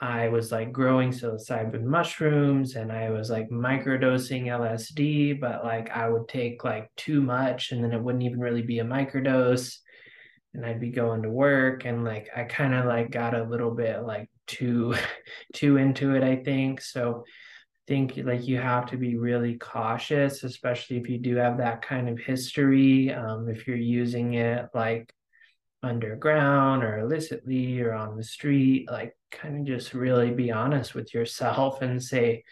I 0.00 0.28
was 0.28 0.52
like 0.52 0.72
growing 0.72 1.10
psilocybin 1.10 1.82
mushrooms 1.82 2.76
and 2.76 2.92
I 2.92 3.10
was 3.10 3.30
like 3.30 3.50
microdosing 3.50 4.44
LSD, 4.44 5.40
but 5.40 5.64
like 5.64 5.90
I 5.90 6.08
would 6.08 6.28
take 6.28 6.62
like 6.62 6.88
too 6.96 7.20
much 7.20 7.72
and 7.72 7.82
then 7.82 7.92
it 7.92 8.00
wouldn't 8.00 8.22
even 8.22 8.38
really 8.38 8.62
be 8.62 8.78
a 8.78 8.84
microdose. 8.84 9.78
And 10.54 10.64
I'd 10.64 10.80
be 10.80 10.90
going 10.90 11.22
to 11.22 11.30
work 11.30 11.84
and 11.84 12.04
like 12.04 12.28
I 12.34 12.44
kind 12.44 12.74
of 12.74 12.86
like 12.86 13.10
got 13.10 13.34
a 13.34 13.42
little 13.42 13.72
bit 13.72 14.02
like 14.02 14.30
too 14.46 14.94
too 15.52 15.78
into 15.78 16.14
it, 16.14 16.22
I 16.22 16.36
think. 16.36 16.80
So 16.80 17.24
think 17.88 18.18
like 18.18 18.46
you 18.46 18.58
have 18.58 18.86
to 18.90 18.98
be 18.98 19.16
really 19.16 19.56
cautious, 19.56 20.44
especially 20.44 20.98
if 20.98 21.08
you 21.08 21.18
do 21.18 21.36
have 21.36 21.58
that 21.58 21.82
kind 21.82 22.08
of 22.08 22.18
history. 22.18 23.12
Um, 23.12 23.48
if 23.48 23.66
you're 23.66 23.76
using 23.76 24.34
it 24.34 24.68
like 24.74 25.12
underground 25.82 26.84
or 26.84 26.98
illicitly 26.98 27.80
or 27.80 27.94
on 27.94 28.16
the 28.16 28.22
street, 28.22 28.90
like 28.90 29.16
kind 29.30 29.60
of 29.60 29.66
just 29.66 29.94
really 29.94 30.30
be 30.30 30.52
honest 30.52 30.94
with 30.94 31.14
yourself 31.14 31.80
and 31.80 32.02
say, 32.02 32.44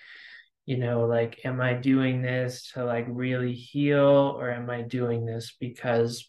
you 0.64 0.78
know, 0.78 1.06
like, 1.06 1.44
am 1.44 1.60
I 1.60 1.74
doing 1.74 2.22
this 2.22 2.72
to 2.72 2.84
like 2.84 3.04
really 3.08 3.52
heal 3.52 4.34
or 4.38 4.50
am 4.50 4.70
I 4.70 4.82
doing 4.82 5.26
this 5.26 5.54
because 5.60 6.28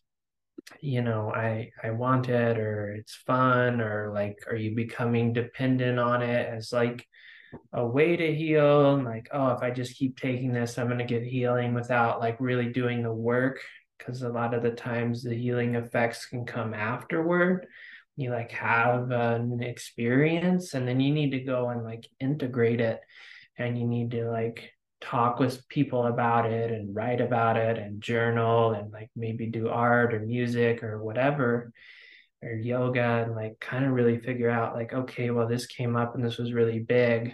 you 0.81 1.01
know 1.01 1.31
i 1.33 1.69
i 1.81 1.91
want 1.91 2.27
it 2.27 2.57
or 2.57 2.91
it's 2.91 3.15
fun 3.15 3.79
or 3.79 4.11
like 4.13 4.37
are 4.47 4.55
you 4.55 4.75
becoming 4.75 5.31
dependent 5.31 5.97
on 5.97 6.21
it 6.21 6.45
as 6.47 6.73
like 6.73 7.07
a 7.73 7.85
way 7.85 8.17
to 8.17 8.35
heal 8.35 8.95
and 8.95 9.05
like 9.05 9.29
oh 9.31 9.49
if 9.51 9.61
i 9.61 9.69
just 9.69 9.97
keep 9.97 10.19
taking 10.19 10.51
this 10.51 10.77
i'm 10.77 10.87
going 10.87 10.97
to 10.97 11.05
get 11.05 11.23
healing 11.23 11.73
without 11.73 12.19
like 12.19 12.37
really 12.39 12.71
doing 12.71 13.01
the 13.03 13.11
work. 13.11 13.59
Because 13.97 14.21
a 14.21 14.29
lot 14.29 14.53
of 14.53 14.61
the 14.61 14.71
times 14.71 15.23
the 15.23 15.33
healing 15.33 15.75
effects 15.75 16.27
can 16.27 16.45
come 16.45 16.73
afterward. 16.73 17.65
You 18.15 18.29
like 18.29 18.51
have 18.51 19.11
an 19.11 19.61
experience 19.61 20.73
and 20.75 20.87
then 20.87 20.99
you 20.99 21.13
need 21.13 21.31
to 21.31 21.39
go 21.39 21.69
and 21.69 21.83
like 21.83 22.07
integrate 22.19 22.79
it. 22.79 22.99
And 23.57 23.77
you 23.77 23.87
need 23.87 24.11
to 24.11 24.29
like 24.29 24.71
talk 25.01 25.39
with 25.39 25.67
people 25.67 26.05
about 26.05 26.45
it 26.45 26.71
and 26.71 26.95
write 26.95 27.21
about 27.21 27.57
it 27.57 27.77
and 27.77 28.01
journal 28.01 28.73
and 28.73 28.91
like 28.91 29.09
maybe 29.15 29.47
do 29.47 29.69
art 29.69 30.13
or 30.13 30.19
music 30.19 30.83
or 30.83 31.03
whatever 31.03 31.71
or 32.43 32.51
yoga 32.51 33.23
and 33.25 33.35
like 33.35 33.59
kind 33.59 33.85
of 33.85 33.91
really 33.91 34.19
figure 34.19 34.49
out 34.49 34.75
like 34.75 34.93
okay 34.93 35.31
well 35.31 35.47
this 35.47 35.65
came 35.65 35.95
up 35.95 36.15
and 36.15 36.23
this 36.23 36.37
was 36.37 36.53
really 36.53 36.79
big. 36.79 37.33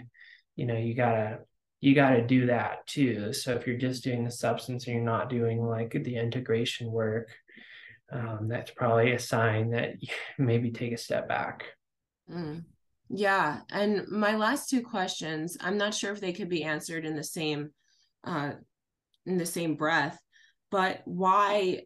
You 0.56 0.66
know 0.66 0.76
you 0.76 0.94
gotta 0.94 1.40
you 1.80 1.94
gotta 1.94 2.26
do 2.26 2.46
that 2.46 2.86
too. 2.86 3.32
So 3.32 3.52
if 3.52 3.66
you're 3.66 3.76
just 3.76 4.04
doing 4.04 4.24
the 4.24 4.30
substance 4.30 4.86
and 4.86 4.96
you're 4.96 5.04
not 5.04 5.28
doing 5.28 5.62
like 5.62 5.90
the 5.92 6.16
integration 6.16 6.90
work 6.90 7.30
um, 8.12 8.48
that's 8.48 8.70
probably 8.70 9.12
a 9.12 9.18
sign 9.18 9.70
that 9.70 9.94
maybe 10.38 10.70
take 10.70 10.92
a 10.92 10.98
step 10.98 11.28
back. 11.28 11.64
Mm. 12.32 12.64
yeah 13.10 13.60
and 13.70 14.08
my 14.08 14.34
last 14.34 14.70
two 14.70 14.80
questions 14.80 15.58
i'm 15.60 15.76
not 15.76 15.92
sure 15.92 16.10
if 16.10 16.22
they 16.22 16.32
could 16.32 16.48
be 16.48 16.64
answered 16.64 17.04
in 17.04 17.14
the 17.16 17.22
same 17.22 17.68
uh, 18.26 18.52
in 19.26 19.36
the 19.36 19.44
same 19.44 19.74
breath 19.74 20.18
but 20.70 21.02
why 21.04 21.82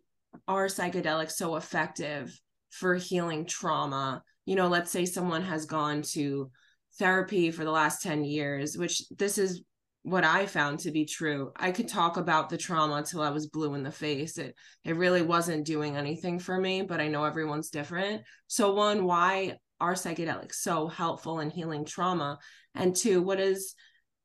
are 0.47 0.67
psychedelics 0.67 1.33
so 1.33 1.57
effective 1.57 2.41
for 2.71 2.95
healing 2.95 3.47
trauma. 3.47 4.23
You 4.45 4.57
know, 4.57 4.69
let's 4.69 4.91
say 4.91 5.05
someone 5.05 5.43
has 5.43 5.67
gone 5.67 6.03
to 6.13 6.51
therapy 6.99 7.51
for 7.51 7.65
the 7.65 7.71
last 7.71 8.03
10 8.03 8.25
years, 8.25 8.77
which 8.77 9.03
this 9.17 9.39
is 9.39 9.63
what 10.03 10.25
I 10.25 10.47
found 10.47 10.81
to 10.81 10.91
be 10.91 11.05
true. 11.05 11.53
I 11.57 11.71
could 11.71 11.89
talk 11.89 12.17
about 12.17 12.49
the 12.49 12.57
trauma 12.57 13.03
till 13.03 13.21
I 13.21 13.31
was 13.31 13.49
blue 13.49 13.75
in 13.75 13.83
the 13.83 13.93
face. 13.93 14.39
It 14.39 14.55
it 14.85 14.97
really 14.97 15.23
wasn't 15.23 15.67
doing 15.67 15.97
anything 15.97 16.39
for 16.39 16.59
me, 16.59 16.83
but 16.83 17.01
I 17.01 17.09
know 17.09 17.25
everyone's 17.25 17.71
different. 17.71 18.23
So 18.47 18.73
one, 18.75 19.05
why 19.05 19.57
are 19.81 19.95
psychedelics 19.95 20.55
so 20.55 20.89
helpful 20.89 21.41
in 21.41 21.51
healing 21.51 21.85
trauma? 21.85 22.39
And 22.75 22.97
two, 22.97 23.23
what 23.23 23.41
is 23.41 23.75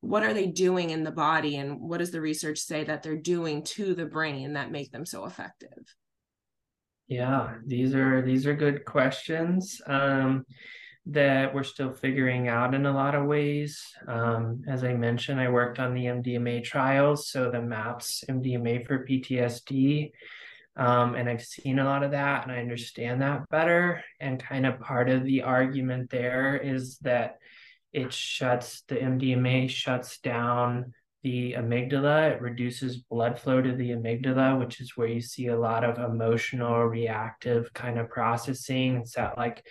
what 0.02 0.24
are 0.24 0.34
they 0.34 0.48
doing 0.48 0.90
in 0.90 1.04
the 1.04 1.12
body 1.12 1.58
and 1.58 1.80
what 1.80 2.00
does 2.00 2.12
the 2.12 2.22
research 2.22 2.60
say 2.60 2.84
that 2.84 3.04
they're 3.04 3.16
doing 3.16 3.64
to 3.64 3.94
the 3.94 4.06
brain 4.06 4.54
that 4.54 4.72
make 4.72 4.92
them 4.92 5.06
so 5.06 5.26
effective? 5.26 5.96
Yeah, 7.08 7.56
these 7.66 7.94
are 7.96 8.22
these 8.22 8.48
are 8.48 8.56
good 8.56 8.86
questions 8.86 9.82
um, 9.88 10.46
that 11.06 11.54
we're 11.54 11.64
still 11.64 11.92
figuring 11.94 12.48
out 12.48 12.74
in 12.74 12.86
a 12.86 12.94
lot 12.94 13.14
of 13.14 13.26
ways. 13.26 13.84
Um, 14.08 14.64
as 14.68 14.84
I 14.84 14.94
mentioned, 14.94 15.40
I 15.40 15.50
worked 15.50 15.80
on 15.80 15.94
the 15.94 16.06
MDMA 16.06 16.64
trials, 16.64 17.30
so 17.30 17.52
the 17.52 17.62
MAPS 17.62 18.24
MDMA 18.30 18.88
for 18.88 19.06
PTSD, 19.06 20.12
um, 20.78 21.16
and 21.16 21.30
I've 21.30 21.44
seen 21.44 21.80
a 21.80 21.86
lot 21.86 22.04
of 22.04 22.12
that, 22.12 22.44
and 22.44 22.52
I 22.52 22.60
understand 22.60 23.22
that 23.22 23.50
better. 23.50 24.04
And 24.22 24.42
kind 24.42 24.66
of 24.66 24.80
part 24.80 25.10
of 25.10 25.26
the 25.26 25.44
argument 25.44 26.10
there 26.10 26.56
is 26.56 26.98
that 27.00 27.38
it 27.92 28.14
shuts 28.14 28.84
the 28.88 28.96
MDMA 28.96 29.70
shuts 29.70 30.20
down 30.20 30.94
the 31.24 31.54
amygdala. 31.54 32.32
It 32.32 32.42
reduces 32.42 32.98
blood 32.98 33.40
flow 33.40 33.62
to 33.62 33.76
the 33.76 33.92
amygdala, 33.92 34.60
which 34.60 34.82
is 34.82 34.96
where 34.96 35.08
you 35.08 35.22
see 35.22 35.48
a 35.48 35.60
lot 35.60 35.84
of 35.84 35.98
emotional, 35.98 36.84
reactive 36.84 37.74
kind 37.74 37.98
of 37.98 38.10
processing. 38.10 38.98
It's 38.98 39.16
that 39.16 39.38
like 39.38 39.66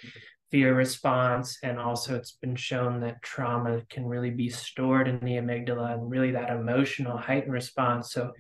fear 0.50 0.74
response. 0.74 1.58
And 1.62 1.78
also, 1.78 2.16
it's 2.16 2.32
been 2.32 2.56
shown 2.56 3.00
that 3.00 3.22
trauma 3.22 3.82
can 3.90 4.06
really 4.06 4.30
be 4.30 4.48
stored 4.48 5.08
in 5.08 5.20
the 5.20 5.32
amygdala 5.32 5.94
and 5.94 6.10
really 6.10 6.32
that 6.32 6.50
emotional 6.50 7.18
heightened 7.18 7.52
response. 7.52 8.12
So, 8.12 8.32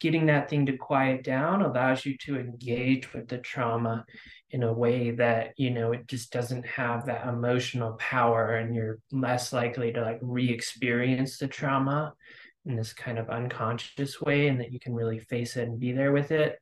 getting 0.00 0.26
that 0.26 0.50
thing 0.50 0.66
to 0.66 0.76
quiet 0.76 1.24
down 1.24 1.62
allows 1.62 2.04
you 2.04 2.16
to 2.18 2.38
engage 2.38 3.12
with 3.12 3.28
the 3.28 3.38
trauma 3.38 4.04
in 4.50 4.62
a 4.62 4.72
way 4.72 5.10
that 5.12 5.52
you 5.56 5.70
know 5.70 5.92
it 5.92 6.06
just 6.06 6.30
doesn't 6.30 6.66
have 6.66 7.06
that 7.06 7.26
emotional 7.26 7.94
power 7.94 8.56
and 8.56 8.74
you're 8.74 8.98
less 9.10 9.52
likely 9.52 9.92
to 9.92 10.02
like 10.02 10.18
re-experience 10.20 11.38
the 11.38 11.48
trauma 11.48 12.12
in 12.66 12.76
this 12.76 12.92
kind 12.92 13.18
of 13.18 13.28
unconscious 13.30 14.20
way 14.20 14.48
and 14.48 14.60
that 14.60 14.72
you 14.72 14.80
can 14.80 14.94
really 14.94 15.18
face 15.18 15.56
it 15.56 15.68
and 15.68 15.78
be 15.78 15.92
there 15.92 16.12
with 16.12 16.30
it. 16.30 16.58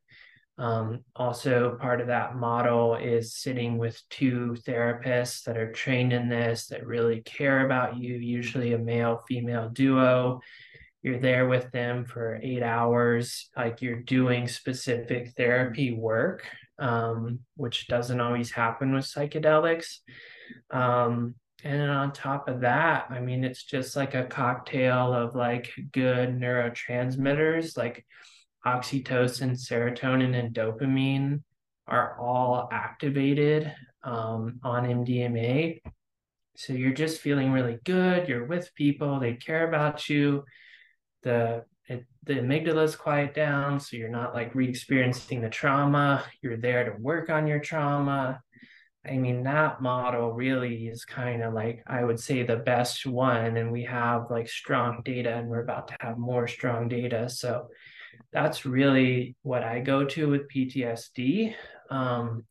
Um, 0.59 1.05
also, 1.17 1.77
part 1.81 2.01
of 2.01 2.09
that 2.09 2.37
model 2.37 2.95
is 2.97 3.35
sitting 3.35 3.79
with 3.79 4.01
two 4.11 4.57
therapists 4.67 5.45
that 5.45 5.57
are 5.57 5.73
trained 5.73 6.13
in 6.13 6.29
this, 6.29 6.67
that 6.67 6.87
really 6.87 7.23
care 7.23 7.65
about 7.65 7.97
you, 7.97 8.15
usually 8.15 8.75
a 8.75 8.79
male 8.79 9.23
female 9.27 9.71
duo. 9.71 10.41
You're 11.03 11.19
there 11.19 11.49
with 11.49 11.73
them 11.73 12.05
for 12.05 12.39
eight 12.43 12.63
hours, 12.63 13.49
like 13.57 13.83
you're 13.83 14.03
doing 14.03 14.47
specific 14.47 15.33
therapy 15.37 15.93
work, 15.93 16.47
um, 16.79 17.41
which 17.57 17.89
doesn't 17.89 18.21
always 18.21 18.53
happen 18.53 18.95
with 18.95 19.05
psychedelics. 19.05 19.99
Um, 20.71 21.35
and 21.65 21.81
then 21.81 21.91
on 21.91 22.13
top 22.13 22.49
of 22.49 22.61
that, 22.61 23.07
I 23.11 23.21
mean, 23.21 23.45
it's 23.45 23.63
just 23.63 23.95
like 23.95 24.15
a 24.15 24.25
cocktail 24.25 25.13
of 25.13 25.35
like 25.35 25.71
good 25.93 26.31
neurotransmitters, 26.31 27.77
like 27.77 28.05
oxytocin, 28.67 29.53
serotonin, 29.53 30.39
and 30.39 30.55
dopamine 30.55 31.43
are 31.87 32.19
all 32.21 32.69
activated 32.73 33.73
um, 34.03 34.59
on 34.65 34.85
MDMA. 34.85 35.81
So 36.57 36.73
you're 36.73 36.93
just 36.93 37.21
feeling 37.21 37.53
really 37.53 37.79
good. 37.85 38.29
You're 38.29 38.47
with 38.47 38.75
people, 38.75 39.21
they 39.21 39.35
care 39.35 39.69
about 39.69 40.09
you. 40.09 40.45
The 41.23 41.65
it, 41.87 42.05
the 42.25 42.35
amygdala's 42.35 42.97
quiet 42.97 43.35
down, 43.35 43.79
so 43.81 43.97
you're 43.97 44.09
not 44.09 44.35
like 44.35 44.55
re-experiencing 44.55 45.41
the 45.41 45.49
trauma. 45.49 46.25
You're 46.41 46.57
there 46.57 46.85
to 46.85 47.01
work 47.01 47.31
on 47.31 47.47
your 47.47 47.61
trauma. 47.61 48.41
I 49.05 49.17
mean, 49.17 49.43
that 49.43 49.83
model 49.83 50.33
really 50.33 50.87
is 50.87 51.05
kind 51.05 51.43
of 51.43 51.55
like, 51.55 51.83
I 51.87 52.05
would 52.05 52.21
say, 52.21 52.45
the 52.45 52.57
best 52.57 53.05
one. 53.05 53.57
And 53.57 53.73
we 53.73 53.83
have 53.85 54.31
like 54.31 54.49
strong 54.49 55.03
data, 55.05 55.35
and 55.35 55.49
we're 55.49 55.63
about 55.63 55.89
to 55.89 55.97
have 56.01 56.19
more 56.19 56.47
strong 56.47 56.89
data. 56.89 57.29
So 57.29 57.69
that's 58.33 58.65
really 58.65 59.35
what 59.43 59.65
I 59.65 59.81
go 59.81 60.05
to 60.05 60.29
with 60.29 60.49
PTSD. 60.49 61.55
Um, 61.91 62.45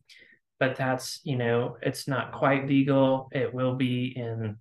but 0.60 0.76
that's, 0.76 1.20
you 1.24 1.36
know, 1.36 1.76
it's 1.82 2.06
not 2.06 2.32
quite 2.32 2.68
legal. 2.68 3.28
It 3.32 3.52
will 3.52 3.74
be 3.74 4.12
in, 4.14 4.58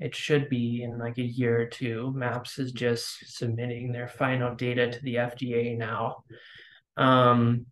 it 0.00 0.14
should 0.14 0.48
be 0.48 0.82
in 0.82 0.98
like 0.98 1.18
a 1.18 1.22
year 1.22 1.60
or 1.62 1.66
two. 1.66 2.12
MAPS 2.14 2.58
is 2.58 2.72
just 2.72 3.36
submitting 3.36 3.92
their 3.92 4.08
final 4.08 4.54
data 4.54 4.90
to 4.90 5.00
the 5.02 5.14
FDA 5.14 5.78
now. 5.78 6.24
Um, 6.96 7.66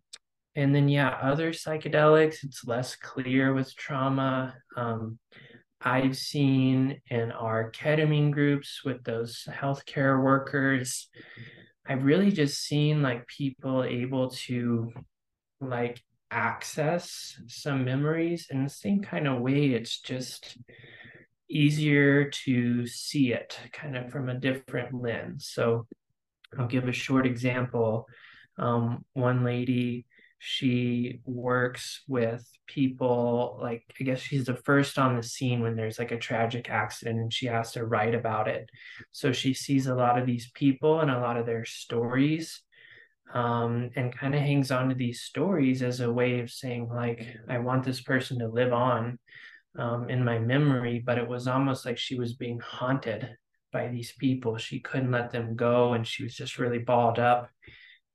and 0.57 0.73
then, 0.73 0.89
yeah, 0.89 1.09
other 1.21 1.51
psychedelics, 1.51 2.43
it's 2.43 2.65
less 2.65 2.95
clear 2.95 3.53
with 3.53 3.75
trauma. 3.75 4.55
Um, 4.75 5.19
I've 5.79 6.17
seen 6.17 6.99
in 7.11 7.31
our 7.31 7.71
ketamine 7.71 8.31
groups 8.31 8.81
with 8.83 9.03
those 9.03 9.47
healthcare 9.47 10.21
workers, 10.21 11.09
I've 11.87 12.03
really 12.03 12.31
just 12.31 12.59
seen 12.63 13.03
like 13.03 13.27
people 13.27 13.83
able 13.83 14.31
to 14.47 14.91
like 15.61 16.01
access 16.31 17.39
some 17.45 17.85
memories 17.85 18.47
in 18.49 18.63
the 18.63 18.69
same 18.69 19.01
kind 19.01 19.27
of 19.27 19.39
way. 19.39 19.67
It's 19.67 20.01
just 20.01 20.57
easier 21.47 22.31
to 22.31 22.87
see 22.87 23.31
it 23.31 23.59
kind 23.71 23.95
of 23.95 24.11
from 24.11 24.27
a 24.27 24.39
different 24.39 24.91
lens. 25.03 25.51
So 25.53 25.85
I'll 26.57 26.65
give 26.65 26.87
a 26.87 26.91
short 26.93 27.27
example. 27.27 28.07
Um, 28.57 29.05
one 29.13 29.43
lady 29.43 30.06
she 30.39 31.19
works 31.25 32.03
with 32.07 32.47
people 32.67 33.57
like 33.61 33.83
i 33.99 34.03
guess 34.03 34.19
she's 34.19 34.45
the 34.45 34.55
first 34.55 34.99
on 34.99 35.15
the 35.15 35.23
scene 35.23 35.61
when 35.61 35.75
there's 35.75 35.97
like 35.97 36.11
a 36.11 36.17
tragic 36.17 36.69
accident 36.69 37.19
and 37.19 37.33
she 37.33 37.47
has 37.47 37.71
to 37.71 37.85
write 37.85 38.13
about 38.13 38.47
it. 38.47 38.69
So 39.11 39.31
she 39.31 39.53
sees 39.53 39.87
a 39.87 39.95
lot 39.95 40.19
of 40.19 40.25
these 40.25 40.51
people 40.53 40.99
and 40.99 41.09
a 41.09 41.19
lot 41.19 41.37
of 41.37 41.45
their 41.45 41.65
stories 41.65 42.61
um, 43.33 43.89
and 43.95 44.15
kind 44.15 44.35
of 44.35 44.41
hangs 44.41 44.71
on 44.71 44.89
to 44.89 44.95
these 44.95 45.21
stories 45.21 45.81
as 45.81 45.99
a 45.99 46.11
way 46.11 46.39
of 46.39 46.49
saying 46.49 46.87
like 46.87 47.27
i 47.49 47.57
want 47.57 47.83
this 47.83 48.01
person 48.01 48.39
to 48.39 48.47
live 48.47 48.71
on 48.71 49.19
um, 49.77 50.09
in 50.09 50.23
my 50.23 50.39
memory 50.39 51.03
but 51.05 51.17
it 51.17 51.27
was 51.27 51.47
almost 51.47 51.85
like 51.85 51.97
she 51.97 52.15
was 52.17 52.35
being 52.35 52.59
haunted 52.59 53.37
by 53.71 53.87
these 53.87 54.13
people. 54.13 54.57
She 54.57 54.79
couldn't 54.79 55.11
let 55.11 55.31
them 55.31 55.55
go 55.55 55.93
and 55.93 56.05
she 56.05 56.23
was 56.23 56.35
just 56.35 56.57
really 56.57 56.79
balled 56.79 57.19
up 57.19 57.49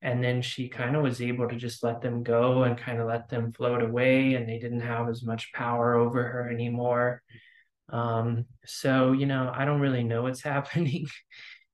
and 0.03 0.23
then 0.23 0.43
she 0.43 0.69
kind 0.69 0.97
of 0.97 1.03
was 1.03 1.23
able 1.23 1.49
to 1.49 1.57
just 1.57 1.85
let 1.85 2.03
them 2.03 2.25
go 2.25 2.65
and 2.65 2.77
kind 2.77 2.99
of 2.99 3.07
let 3.07 3.29
them 3.29 3.53
float 3.53 3.83
away 3.83 4.35
and 4.35 4.49
they 4.49 4.59
didn't 4.59 4.81
have 4.81 5.09
as 5.09 5.23
much 5.23 5.53
power 5.53 5.95
over 5.95 6.25
her 6.25 6.51
anymore. 6.51 7.23
Um, 7.89 8.47
so 8.65 9.13
you 9.13 9.27
know 9.27 9.53
i 9.55 9.65
don't 9.65 9.81
really 9.81 10.05
know 10.05 10.23
what's 10.23 10.43
happening 10.55 11.07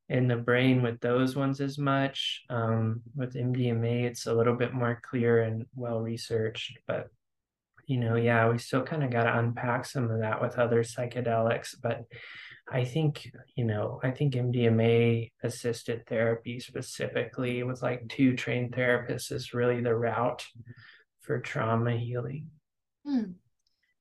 in 0.08 0.26
the 0.26 0.36
brain 0.36 0.82
with 0.82 1.00
those 1.00 1.36
ones 1.36 1.60
as 1.60 1.78
much. 1.78 2.42
Um, 2.50 3.02
with 3.14 3.34
mdma 3.34 4.04
it's 4.04 4.26
a 4.26 4.34
little 4.34 4.54
bit 4.54 4.74
more 4.74 5.00
clear 5.02 5.42
and 5.42 5.64
well 5.74 6.00
researched 6.00 6.78
but 6.86 7.08
you 7.86 7.98
know 7.98 8.16
yeah 8.16 8.48
we 8.50 8.58
still 8.58 8.82
kind 8.82 9.02
of 9.02 9.10
got 9.10 9.24
to 9.24 9.38
unpack 9.38 9.86
some 9.86 10.10
of 10.10 10.20
that 10.20 10.42
with 10.42 10.58
other 10.58 10.82
psychedelics 10.82 11.74
but 11.82 12.02
I 12.70 12.84
think, 12.84 13.30
you 13.54 13.64
know, 13.64 14.00
I 14.02 14.10
think 14.10 14.34
MDMA 14.34 15.30
assisted 15.42 16.06
therapy 16.06 16.60
specifically 16.60 17.62
with 17.62 17.82
like 17.82 18.08
two 18.08 18.36
trained 18.36 18.72
therapists 18.72 19.32
is 19.32 19.54
really 19.54 19.80
the 19.80 19.94
route 19.94 20.44
for 21.20 21.38
trauma 21.40 21.96
healing. 21.96 22.48
Hmm. 23.06 23.32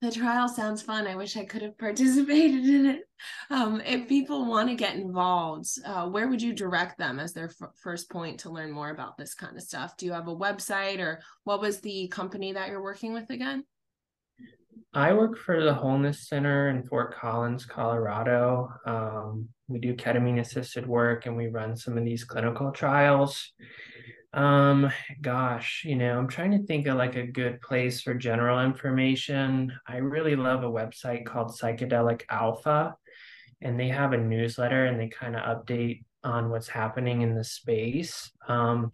The 0.01 0.11
trial 0.11 0.47
sounds 0.47 0.83
fun. 0.83 1.07
I 1.07 1.15
wish 1.15 1.37
I 1.37 1.45
could 1.45 1.63
have 1.63 1.77
participated 1.79 2.65
in 2.65 2.85
it. 2.85 3.01
Um, 3.49 3.81
if 3.81 4.07
people 4.07 4.45
want 4.45 4.69
to 4.69 4.75
get 4.75 4.95
involved, 4.95 5.67
uh, 5.85 6.07
where 6.07 6.27
would 6.27 6.41
you 6.41 6.53
direct 6.53 6.99
them 6.99 7.19
as 7.19 7.33
their 7.33 7.49
f- 7.61 7.69
first 7.81 8.09
point 8.11 8.41
to 8.41 8.51
learn 8.51 8.71
more 8.71 8.89
about 8.89 9.17
this 9.17 9.33
kind 9.33 9.57
of 9.57 9.63
stuff? 9.63 9.97
Do 9.97 10.05
you 10.05 10.11
have 10.11 10.27
a 10.27 10.35
website 10.35 10.99
or 10.99 11.21
what 11.45 11.61
was 11.61 11.79
the 11.79 12.07
company 12.09 12.53
that 12.53 12.69
you're 12.69 12.83
working 12.83 13.13
with 13.13 13.29
again? 13.29 13.63
I 14.97 15.13
work 15.13 15.37
for 15.37 15.63
the 15.63 15.75
Wholeness 15.75 16.27
Center 16.27 16.69
in 16.69 16.81
Fort 16.81 17.13
Collins, 17.13 17.65
Colorado. 17.65 18.73
Um, 18.83 19.47
we 19.67 19.77
do 19.77 19.93
ketamine 19.93 20.39
assisted 20.39 20.87
work 20.87 21.27
and 21.27 21.37
we 21.37 21.49
run 21.49 21.77
some 21.77 21.99
of 21.99 22.03
these 22.03 22.23
clinical 22.23 22.71
trials. 22.71 23.51
Um, 24.33 24.91
gosh, 25.21 25.83
you 25.85 25.95
know, 25.97 26.17
I'm 26.17 26.27
trying 26.27 26.49
to 26.49 26.65
think 26.65 26.87
of 26.87 26.97
like 26.97 27.15
a 27.15 27.27
good 27.27 27.61
place 27.61 28.01
for 28.01 28.15
general 28.15 28.59
information. 28.59 29.71
I 29.87 29.97
really 29.97 30.35
love 30.35 30.63
a 30.63 30.71
website 30.71 31.27
called 31.27 31.51
Psychedelic 31.51 32.23
Alpha, 32.27 32.95
and 33.61 33.79
they 33.79 33.89
have 33.89 34.13
a 34.13 34.17
newsletter 34.17 34.87
and 34.87 34.99
they 34.99 35.09
kind 35.09 35.35
of 35.35 35.43
update 35.43 36.05
on 36.23 36.49
what's 36.49 36.67
happening 36.67 37.21
in 37.21 37.35
the 37.35 37.43
space. 37.43 38.31
Um, 38.47 38.91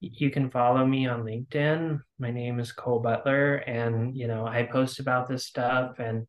you 0.00 0.30
can 0.30 0.50
follow 0.50 0.84
me 0.86 1.06
on 1.06 1.22
LinkedIn. 1.22 2.00
My 2.18 2.30
name 2.30 2.60
is 2.60 2.72
Cole 2.72 3.00
Butler, 3.00 3.56
and 3.56 4.16
you 4.16 4.26
know 4.26 4.46
I 4.46 4.64
post 4.64 5.00
about 5.00 5.28
this 5.28 5.46
stuff. 5.46 5.98
And 5.98 6.26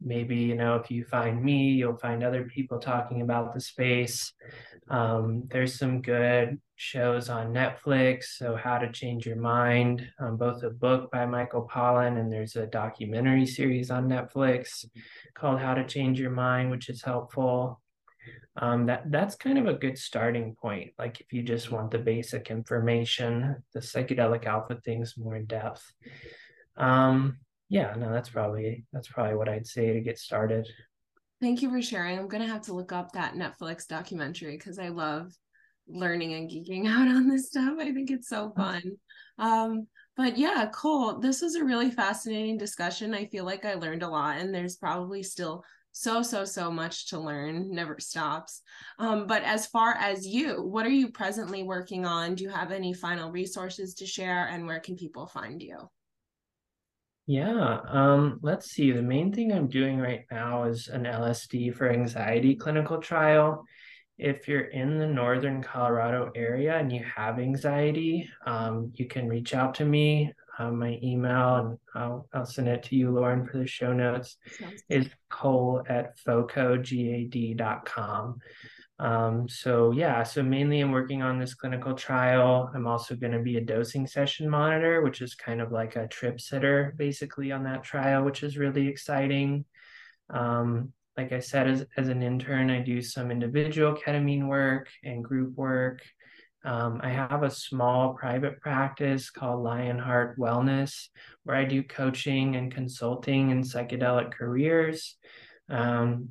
maybe 0.00 0.36
you 0.36 0.54
know 0.54 0.76
if 0.76 0.90
you 0.90 1.04
find 1.04 1.42
me, 1.42 1.72
you'll 1.72 1.96
find 1.96 2.22
other 2.22 2.44
people 2.44 2.78
talking 2.78 3.22
about 3.22 3.54
the 3.54 3.60
space. 3.60 4.32
Um, 4.88 5.44
there's 5.50 5.78
some 5.78 6.02
good 6.02 6.60
shows 6.76 7.28
on 7.28 7.52
Netflix. 7.52 8.24
So 8.36 8.56
How 8.56 8.78
to 8.78 8.90
Change 8.90 9.26
Your 9.26 9.36
Mind, 9.36 10.06
um, 10.18 10.36
both 10.36 10.62
a 10.64 10.70
book 10.70 11.10
by 11.12 11.24
Michael 11.26 11.68
Pollan, 11.72 12.18
and 12.18 12.32
there's 12.32 12.56
a 12.56 12.66
documentary 12.66 13.46
series 13.46 13.90
on 13.90 14.08
Netflix 14.08 14.84
called 15.34 15.60
How 15.60 15.74
to 15.74 15.86
Change 15.86 16.18
Your 16.18 16.30
Mind, 16.30 16.70
which 16.70 16.88
is 16.88 17.02
helpful 17.02 17.81
um, 18.56 18.86
that 18.86 19.10
that's 19.10 19.34
kind 19.34 19.58
of 19.58 19.66
a 19.66 19.74
good 19.74 19.96
starting 19.96 20.54
point. 20.54 20.92
Like 20.98 21.20
if 21.20 21.32
you 21.32 21.42
just 21.42 21.70
want 21.70 21.90
the 21.90 21.98
basic 21.98 22.50
information, 22.50 23.62
the 23.72 23.80
psychedelic 23.80 24.46
alpha 24.46 24.78
things 24.84 25.14
more 25.16 25.36
in 25.36 25.46
depth. 25.46 25.82
Um, 26.76 27.38
yeah, 27.68 27.94
no, 27.96 28.12
that's 28.12 28.28
probably 28.28 28.84
that's 28.92 29.08
probably 29.08 29.36
what 29.36 29.48
I'd 29.48 29.66
say 29.66 29.92
to 29.92 30.00
get 30.00 30.18
started. 30.18 30.68
Thank 31.40 31.62
you 31.62 31.70
for 31.70 31.80
sharing. 31.80 32.18
I'm 32.18 32.28
gonna 32.28 32.46
have 32.46 32.62
to 32.62 32.74
look 32.74 32.92
up 32.92 33.12
that 33.12 33.34
Netflix 33.34 33.86
documentary 33.86 34.56
because 34.58 34.78
I 34.78 34.88
love 34.88 35.32
learning 35.88 36.34
and 36.34 36.50
geeking 36.50 36.86
out 36.88 37.08
on 37.08 37.28
this 37.28 37.48
stuff. 37.48 37.74
I 37.80 37.92
think 37.92 38.10
it's 38.10 38.28
so 38.28 38.52
fun. 38.56 38.82
Um, 39.38 39.86
but 40.16 40.36
yeah, 40.36 40.68
Cole, 40.74 41.20
this 41.20 41.40
was 41.40 41.54
a 41.54 41.64
really 41.64 41.90
fascinating 41.90 42.58
discussion. 42.58 43.14
I 43.14 43.26
feel 43.26 43.44
like 43.46 43.64
I 43.64 43.74
learned 43.74 44.02
a 44.02 44.08
lot, 44.08 44.36
and 44.36 44.54
there's 44.54 44.76
probably 44.76 45.22
still 45.22 45.64
so 45.92 46.22
so 46.22 46.44
so 46.44 46.70
much 46.70 47.08
to 47.08 47.20
learn 47.20 47.70
never 47.70 47.98
stops. 48.00 48.62
Um, 48.98 49.26
but 49.26 49.42
as 49.42 49.66
far 49.66 49.94
as 49.94 50.26
you 50.26 50.62
what 50.62 50.86
are 50.86 50.90
you 50.90 51.10
presently 51.10 51.62
working 51.62 52.06
on? 52.06 52.34
Do 52.34 52.44
you 52.44 52.50
have 52.50 52.72
any 52.72 52.94
final 52.94 53.30
resources 53.30 53.94
to 53.96 54.06
share 54.06 54.48
and 54.48 54.66
where 54.66 54.80
can 54.80 54.96
people 54.96 55.26
find 55.26 55.62
you? 55.62 55.78
Yeah 57.26 57.80
um, 57.88 58.40
let's 58.42 58.70
see. 58.70 58.90
The 58.90 59.02
main 59.02 59.32
thing 59.32 59.52
i'm 59.52 59.68
doing 59.68 59.98
right 59.98 60.24
now 60.30 60.64
is 60.64 60.88
an 60.88 61.04
lsd 61.04 61.74
for 61.76 61.90
anxiety 61.90 62.56
clinical 62.56 62.98
trial. 62.98 63.64
If 64.18 64.46
you're 64.48 64.60
in 64.60 64.98
the 64.98 65.06
northern 65.06 65.62
colorado 65.62 66.30
area 66.34 66.78
and 66.78 66.90
you 66.92 67.04
have 67.16 67.38
anxiety 67.38 68.28
um, 68.46 68.92
you 68.94 69.06
can 69.06 69.28
reach 69.28 69.54
out 69.54 69.74
to 69.76 69.84
me 69.84 70.32
um, 70.62 70.78
my 70.78 70.98
email, 71.02 71.56
and 71.56 71.78
I'll, 71.94 72.28
I'll 72.32 72.46
send 72.46 72.68
it 72.68 72.84
to 72.84 72.96
you, 72.96 73.10
Lauren, 73.10 73.46
for 73.46 73.58
the 73.58 73.66
show 73.66 73.92
notes, 73.92 74.36
is 74.88 75.08
cole 75.28 75.82
at 75.88 76.16
focogad.com. 76.18 76.78
Um, 78.98 79.48
so 79.48 79.90
yeah, 79.90 80.22
so 80.22 80.42
mainly 80.44 80.80
I'm 80.80 80.92
working 80.92 81.22
on 81.22 81.40
this 81.40 81.54
clinical 81.54 81.94
trial. 81.94 82.70
I'm 82.74 82.86
also 82.86 83.16
going 83.16 83.32
to 83.32 83.40
be 83.40 83.56
a 83.56 83.60
dosing 83.60 84.06
session 84.06 84.48
monitor, 84.48 85.02
which 85.02 85.20
is 85.20 85.34
kind 85.34 85.60
of 85.60 85.72
like 85.72 85.96
a 85.96 86.06
trip 86.06 86.40
sitter 86.40 86.94
basically 86.96 87.50
on 87.50 87.64
that 87.64 87.82
trial, 87.82 88.22
which 88.22 88.44
is 88.44 88.56
really 88.56 88.86
exciting. 88.86 89.64
Um, 90.30 90.92
like 91.16 91.32
I 91.32 91.40
said, 91.40 91.68
as, 91.68 91.84
as 91.96 92.08
an 92.08 92.22
intern, 92.22 92.70
I 92.70 92.78
do 92.80 93.02
some 93.02 93.32
individual 93.32 93.94
ketamine 93.94 94.46
work 94.46 94.88
and 95.02 95.24
group 95.24 95.56
work. 95.56 96.02
Um, 96.64 97.00
I 97.02 97.10
have 97.10 97.42
a 97.42 97.50
small 97.50 98.14
private 98.14 98.60
practice 98.60 99.30
called 99.30 99.64
Lionheart 99.64 100.38
Wellness, 100.38 101.08
where 101.44 101.56
I 101.56 101.64
do 101.64 101.82
coaching 101.82 102.56
and 102.56 102.72
consulting 102.72 103.50
in 103.50 103.62
psychedelic 103.62 104.32
careers. 104.32 105.16
Um, 105.68 106.30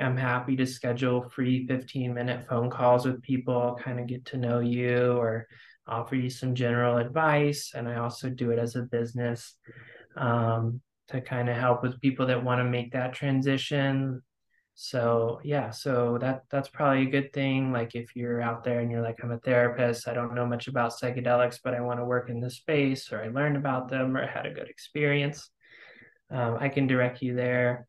I'm 0.00 0.16
happy 0.16 0.56
to 0.56 0.66
schedule 0.66 1.28
free 1.30 1.66
15 1.66 2.12
minute 2.12 2.46
phone 2.46 2.68
calls 2.68 3.06
with 3.06 3.22
people, 3.22 3.78
kind 3.82 3.98
of 3.98 4.06
get 4.06 4.26
to 4.26 4.36
know 4.36 4.60
you 4.60 5.12
or 5.12 5.46
offer 5.86 6.14
you 6.14 6.28
some 6.28 6.54
general 6.54 6.98
advice. 6.98 7.72
And 7.74 7.88
I 7.88 7.96
also 7.96 8.28
do 8.28 8.50
it 8.50 8.58
as 8.58 8.76
a 8.76 8.82
business 8.82 9.54
um, 10.16 10.80
to 11.08 11.20
kind 11.20 11.48
of 11.48 11.56
help 11.56 11.82
with 11.82 12.00
people 12.00 12.26
that 12.26 12.44
want 12.44 12.60
to 12.60 12.64
make 12.64 12.92
that 12.92 13.14
transition. 13.14 14.22
So 14.82 15.42
yeah, 15.44 15.68
so 15.72 16.16
that 16.22 16.44
that's 16.50 16.70
probably 16.70 17.02
a 17.02 17.10
good 17.10 17.34
thing. 17.34 17.70
Like 17.70 17.94
if 17.94 18.16
you're 18.16 18.40
out 18.40 18.64
there 18.64 18.80
and 18.80 18.90
you're 18.90 19.02
like, 19.02 19.22
I'm 19.22 19.30
a 19.30 19.36
therapist, 19.36 20.08
I 20.08 20.14
don't 20.14 20.34
know 20.34 20.46
much 20.46 20.68
about 20.68 20.98
psychedelics, 20.98 21.58
but 21.62 21.74
I 21.74 21.82
want 21.82 22.00
to 22.00 22.06
work 22.06 22.30
in 22.30 22.40
this 22.40 22.56
space, 22.56 23.12
or 23.12 23.22
I 23.22 23.28
learned 23.28 23.58
about 23.58 23.90
them, 23.90 24.16
or 24.16 24.26
had 24.26 24.46
a 24.46 24.54
good 24.54 24.68
experience, 24.70 25.50
um, 26.30 26.56
I 26.58 26.70
can 26.70 26.86
direct 26.86 27.20
you 27.20 27.34
there. 27.34 27.86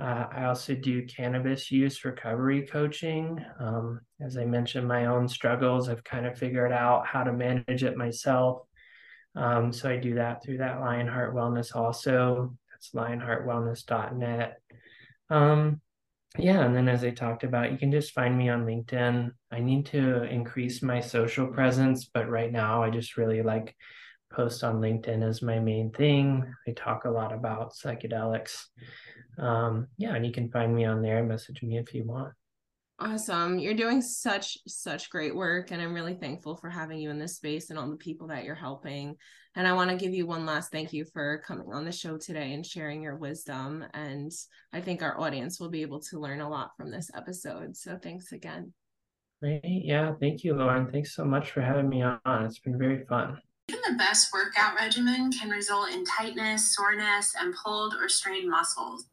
Uh, 0.00 0.26
I 0.30 0.44
also 0.44 0.76
do 0.76 1.06
cannabis 1.06 1.72
use 1.72 2.04
recovery 2.04 2.68
coaching. 2.68 3.44
Um, 3.58 4.02
as 4.20 4.36
I 4.36 4.44
mentioned, 4.44 4.86
my 4.86 5.06
own 5.06 5.26
struggles, 5.26 5.88
I've 5.88 6.04
kind 6.04 6.24
of 6.24 6.38
figured 6.38 6.70
out 6.70 7.04
how 7.04 7.24
to 7.24 7.32
manage 7.32 7.82
it 7.82 7.96
myself. 7.96 8.62
Um, 9.34 9.72
so 9.72 9.90
I 9.90 9.96
do 9.96 10.14
that 10.14 10.44
through 10.44 10.58
that 10.58 10.78
Lionheart 10.78 11.34
Wellness 11.34 11.74
also. 11.74 12.54
That's 12.70 12.92
lionheartwellness.net. 12.94 14.60
Um, 15.30 15.80
yeah, 16.36 16.64
and 16.64 16.74
then 16.74 16.88
as 16.88 17.04
I 17.04 17.10
talked 17.10 17.44
about, 17.44 17.72
you 17.72 17.78
can 17.78 17.90
just 17.90 18.12
find 18.12 18.36
me 18.36 18.48
on 18.48 18.66
LinkedIn. 18.66 19.30
I 19.50 19.60
need 19.60 19.86
to 19.86 20.24
increase 20.24 20.82
my 20.82 21.00
social 21.00 21.46
presence, 21.46 22.10
but 22.12 22.28
right 22.28 22.52
now 22.52 22.82
I 22.82 22.90
just 22.90 23.16
really 23.16 23.42
like 23.42 23.74
post 24.30 24.62
on 24.62 24.80
LinkedIn 24.80 25.26
as 25.26 25.42
my 25.42 25.58
main 25.58 25.90
thing. 25.90 26.44
I 26.66 26.72
talk 26.72 27.04
a 27.04 27.10
lot 27.10 27.32
about 27.32 27.72
psychedelics. 27.72 28.64
Um, 29.38 29.88
yeah, 29.96 30.14
and 30.14 30.26
you 30.26 30.32
can 30.32 30.50
find 30.50 30.74
me 30.74 30.84
on 30.84 31.00
there. 31.00 31.24
Message 31.24 31.62
me 31.62 31.78
if 31.78 31.94
you 31.94 32.04
want. 32.04 32.34
Awesome. 33.00 33.60
You're 33.60 33.74
doing 33.74 34.02
such, 34.02 34.58
such 34.66 35.08
great 35.08 35.34
work. 35.34 35.70
And 35.70 35.80
I'm 35.80 35.94
really 35.94 36.14
thankful 36.14 36.56
for 36.56 36.68
having 36.68 36.98
you 36.98 37.10
in 37.10 37.18
this 37.18 37.36
space 37.36 37.70
and 37.70 37.78
all 37.78 37.88
the 37.88 37.96
people 37.96 38.26
that 38.28 38.42
you're 38.42 38.56
helping. 38.56 39.14
And 39.54 39.68
I 39.68 39.72
want 39.72 39.90
to 39.90 39.96
give 39.96 40.12
you 40.12 40.26
one 40.26 40.44
last 40.44 40.72
thank 40.72 40.92
you 40.92 41.04
for 41.04 41.42
coming 41.46 41.68
on 41.72 41.84
the 41.84 41.92
show 41.92 42.18
today 42.18 42.52
and 42.54 42.66
sharing 42.66 43.00
your 43.00 43.16
wisdom. 43.16 43.84
And 43.94 44.32
I 44.72 44.80
think 44.80 45.02
our 45.02 45.18
audience 45.20 45.60
will 45.60 45.70
be 45.70 45.82
able 45.82 46.00
to 46.00 46.18
learn 46.18 46.40
a 46.40 46.48
lot 46.48 46.72
from 46.76 46.90
this 46.90 47.08
episode. 47.14 47.76
So 47.76 47.98
thanks 48.02 48.32
again. 48.32 48.72
Great. 49.40 49.62
Yeah. 49.64 50.14
Thank 50.20 50.42
you, 50.42 50.54
Lauren. 50.54 50.90
Thanks 50.90 51.14
so 51.14 51.24
much 51.24 51.52
for 51.52 51.60
having 51.60 51.88
me 51.88 52.02
on. 52.02 52.18
It's 52.26 52.58
been 52.58 52.78
very 52.78 53.04
fun. 53.04 53.38
Even 53.68 53.80
the 53.92 53.98
best 53.98 54.32
workout 54.32 54.74
regimen 54.74 55.30
can 55.30 55.50
result 55.50 55.90
in 55.90 56.04
tightness, 56.04 56.74
soreness, 56.74 57.34
and 57.38 57.54
pulled 57.64 57.94
or 57.94 58.08
strained 58.08 58.50
muscles. 58.50 59.04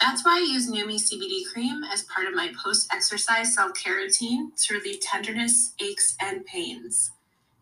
That's 0.00 0.24
why 0.24 0.38
I 0.38 0.52
use 0.52 0.70
Nuume 0.70 0.96
CBD 0.96 1.50
cream 1.50 1.82
as 1.84 2.02
part 2.02 2.26
of 2.26 2.34
my 2.34 2.52
post 2.62 2.92
exercise 2.92 3.54
self 3.54 3.72
care 3.74 3.96
routine 3.96 4.52
to 4.64 4.74
relieve 4.74 5.00
tenderness, 5.00 5.72
aches, 5.80 6.16
and 6.20 6.44
pains. 6.44 7.12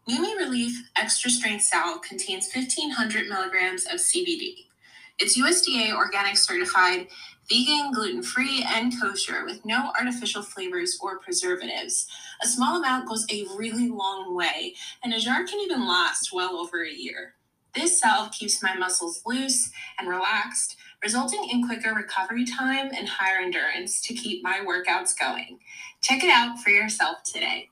Nuume 0.09 0.37
Relief 0.37 0.91
Extra 0.97 1.31
Strength 1.31 1.63
Salve 1.65 2.03
contains 2.03 2.51
1500 2.53 3.29
milligrams 3.29 3.87
of 3.87 4.01
CBD. 4.01 4.67
It's 5.19 5.39
USDA 5.39 5.95
organic 5.95 6.37
certified, 6.37 7.07
vegan, 7.49 7.93
gluten 7.93 8.23
free, 8.23 8.67
and 8.69 8.93
kosher 9.01 9.45
with 9.45 9.65
no 9.65 9.93
artificial 9.99 10.43
flavors 10.43 10.99
or 11.01 11.21
preservatives. 11.21 12.07
A 12.43 12.49
small 12.49 12.79
amount 12.79 13.09
goes 13.09 13.25
a 13.31 13.47
really 13.57 13.89
long 13.89 14.35
way, 14.35 14.75
and 15.05 15.15
a 15.15 15.21
jar 15.21 15.45
can 15.45 15.61
even 15.61 15.87
last 15.87 16.33
well 16.33 16.57
over 16.57 16.83
a 16.83 16.91
year. 16.91 17.35
This 17.75 18.01
salve 18.01 18.33
keeps 18.33 18.63
my 18.63 18.77
muscles 18.77 19.23
loose 19.25 19.71
and 19.99 20.09
relaxed 20.09 20.77
resulting 21.05 21.47
in 21.51 21.67
quicker 21.67 21.93
recovery 21.95 22.47
time 22.47 22.91
and 22.97 23.07
higher 23.07 23.39
endurance 23.43 24.01
to 24.01 24.15
keep 24.15 24.43
my 24.43 24.61
workouts 24.67 25.13
going. 25.19 25.59
Check 26.01 26.25
it 26.25 26.31
out 26.31 26.59
for 26.61 26.71
yourself 26.71 27.23
today. 27.23 27.69